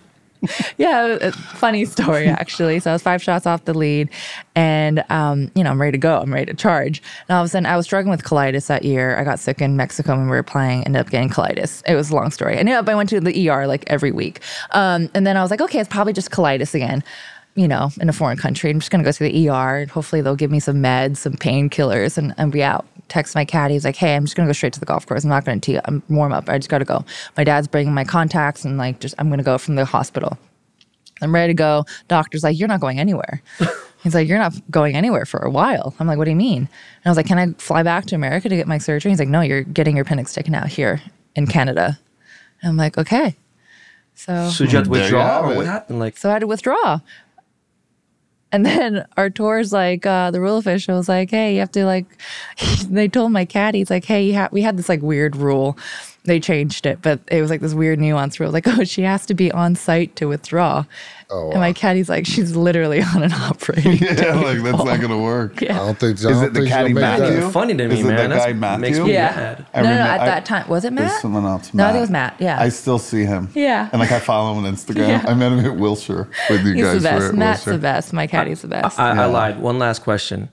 [0.78, 2.80] yeah, funny story actually.
[2.80, 4.08] So I was five shots off the lead,
[4.54, 6.18] and um, you know I'm ready to go.
[6.20, 7.02] I'm ready to charge.
[7.28, 9.16] And all of a sudden, I was struggling with colitis that year.
[9.16, 10.84] I got sick in Mexico when we were playing.
[10.84, 11.82] Ended up getting colitis.
[11.86, 12.56] It was a long story.
[12.56, 14.40] And yeah, but I went to the ER like every week.
[14.70, 17.02] Um, and then I was like, okay, it's probably just colitis again.
[17.56, 18.70] You know, in a foreign country.
[18.70, 21.34] I'm just gonna go to the ER, and hopefully they'll give me some meds, some
[21.34, 22.84] painkillers, and, and be out.
[23.08, 23.74] Text my caddy.
[23.74, 25.22] He's like, "Hey, I'm just gonna go straight to the golf course.
[25.22, 25.78] I'm not gonna tee.
[25.84, 26.48] I'm warm up.
[26.48, 27.04] I just gotta go."
[27.36, 30.36] My dad's bringing my contacts, and like, just I'm gonna go from the hospital.
[31.22, 31.84] I'm ready to go.
[32.08, 33.40] Doctor's like, you're not going anywhere.
[34.02, 35.94] He's like, you're not going anywhere for a while.
[35.98, 36.58] I'm like, what do you mean?
[36.58, 39.10] And I was like, can I fly back to America to get my surgery?
[39.10, 41.00] He's like, no, you're getting your appendix taken out here
[41.34, 41.98] in Canada.
[42.60, 43.36] And I'm like, okay.
[44.14, 45.98] So, So you have to withdraw, or what happened?
[45.98, 47.00] Like, so I had to withdraw.
[48.54, 51.84] And then our tour's like, uh, the rule official was like, hey, you have to
[51.84, 52.06] like,
[52.88, 55.76] they told my caddy, it's like, hey, ha-, we had this like weird rule.
[56.26, 58.50] They changed it, but it was like this weird nuance rule.
[58.50, 60.86] Like, oh, she has to be on site to withdraw.
[61.28, 65.20] Oh, And my caddy's like, she's literally on an operating Yeah, like that's not gonna
[65.20, 65.60] work.
[65.60, 65.74] Yeah.
[65.82, 66.24] I don't think.
[66.24, 67.40] I Is it the caddy Matthew?
[67.40, 67.52] that.
[67.52, 68.30] Funny to me, Is it man.
[68.30, 68.80] that guy Matthew?
[68.80, 69.36] makes me Yeah.
[69.36, 69.66] mad.
[69.74, 70.68] I no, no, remember- at I- that time.
[70.68, 71.20] Was it There's Matt?
[71.20, 71.74] someone else.
[71.74, 72.58] No, I think it was Matt, yeah.
[72.60, 73.50] I still see him.
[73.54, 73.90] Yeah.
[73.92, 75.08] And like I follow him on Instagram.
[75.08, 75.24] Yeah.
[75.28, 77.02] I met him at Wilshire with you He's guys.
[77.02, 77.20] the best.
[77.26, 78.12] for at Matt's the best.
[78.14, 78.98] My caddy's the best.
[78.98, 79.24] I, I Yeah.
[79.26, 79.60] lied.
[79.60, 80.48] One last question.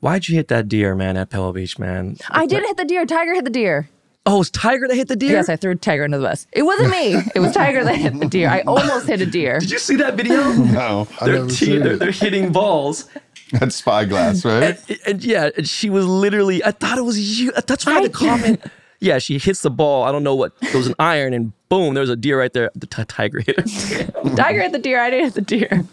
[0.00, 2.16] Why'd you hit that deer, man, at Pebble Beach, man?
[2.30, 3.04] I didn't hit the deer.
[3.04, 3.88] Tiger hit the deer.
[4.30, 5.32] Oh, it was Tiger that hit the deer?
[5.32, 6.46] Yes, I threw Tiger into the bus.
[6.52, 7.20] It wasn't me.
[7.34, 8.48] It was Tiger that hit the deer.
[8.48, 9.58] I almost hit a deer.
[9.58, 10.52] Did you see that video?
[10.52, 11.98] No, I they're, never te- seen they're, it.
[11.98, 13.08] they're hitting balls.
[13.52, 14.78] that's spyglass, right?
[14.88, 17.50] And, and yeah, and she was literally, I thought it was you.
[17.66, 18.62] That's why I- the comment.
[19.02, 20.02] Yeah, she hits the ball.
[20.04, 20.52] I don't know what.
[20.60, 22.70] There was an iron, and boom, there was a deer right there.
[22.74, 24.34] The t- tiger hit her.
[24.36, 25.00] Tiger hit the deer.
[25.00, 25.86] I didn't hit the deer.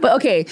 [0.00, 0.46] But okay,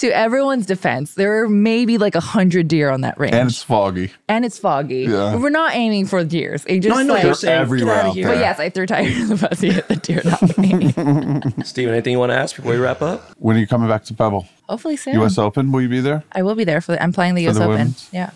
[0.00, 3.62] to everyone's defense, there are maybe like a hundred deer on that range, and it's
[3.62, 4.12] foggy.
[4.28, 5.04] and it's foggy.
[5.04, 5.36] Yeah.
[5.36, 6.64] We're not aiming for deers.
[6.66, 7.60] It just no, I know like, you're saying.
[7.60, 8.26] everywhere out out of here.
[8.28, 9.60] But yes, I threw Tiger in the bus.
[9.60, 10.58] He hit the deer, not
[11.56, 11.62] me.
[11.64, 13.32] Stephen, anything you want to ask before we wrap up?
[13.38, 14.46] When are you coming back to Pebble?
[14.68, 15.14] Hopefully soon.
[15.14, 15.38] U.S.
[15.38, 15.72] Open?
[15.72, 16.24] Will you be there?
[16.32, 16.92] I will be there for.
[16.92, 17.56] The, I'm playing the U.S.
[17.56, 17.72] the Open.
[17.76, 18.08] women's?
[18.12, 18.30] Yeah.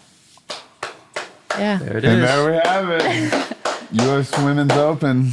[1.59, 1.79] Yeah.
[1.79, 3.57] There it And there we have it.
[3.93, 4.39] U.S.
[4.43, 5.31] Women's Open.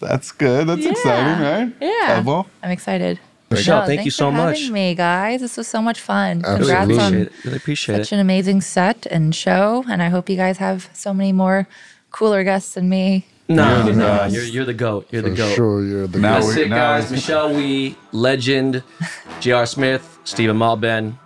[0.00, 0.66] That's good.
[0.66, 0.90] That's Yeah.
[0.90, 1.72] exciting, right?
[1.80, 2.16] Yeah.
[2.16, 2.46] Pebble.
[2.62, 3.18] I'm excited.
[3.56, 4.58] Michelle, No, thank you thanks so for much.
[4.60, 5.40] having me, guys.
[5.40, 6.40] This was so much fun.
[6.40, 6.96] Really Congrats Absolutely.
[6.96, 7.32] appreciate on it.
[7.44, 8.14] Really appreciate such it.
[8.16, 11.66] an amazing set and show, and I hope you guys have so many more
[12.10, 13.26] cooler guests than me.
[13.48, 14.34] No, You're the no, best.
[14.34, 15.06] you're, you're the goat.
[15.12, 15.54] You're the For goat.
[15.54, 17.10] sure, you're the Now That's we- it, now guys.
[17.12, 18.82] Michelle Wie, legend,
[19.40, 19.66] J.R.
[19.66, 21.16] Smith, Stephen Malbon,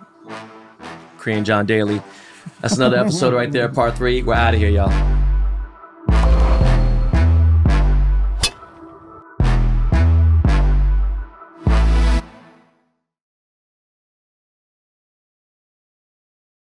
[1.17, 2.01] Korean John Daly.
[2.61, 4.21] That's another episode right there, Par three.
[4.21, 5.20] We're out of here, y'all.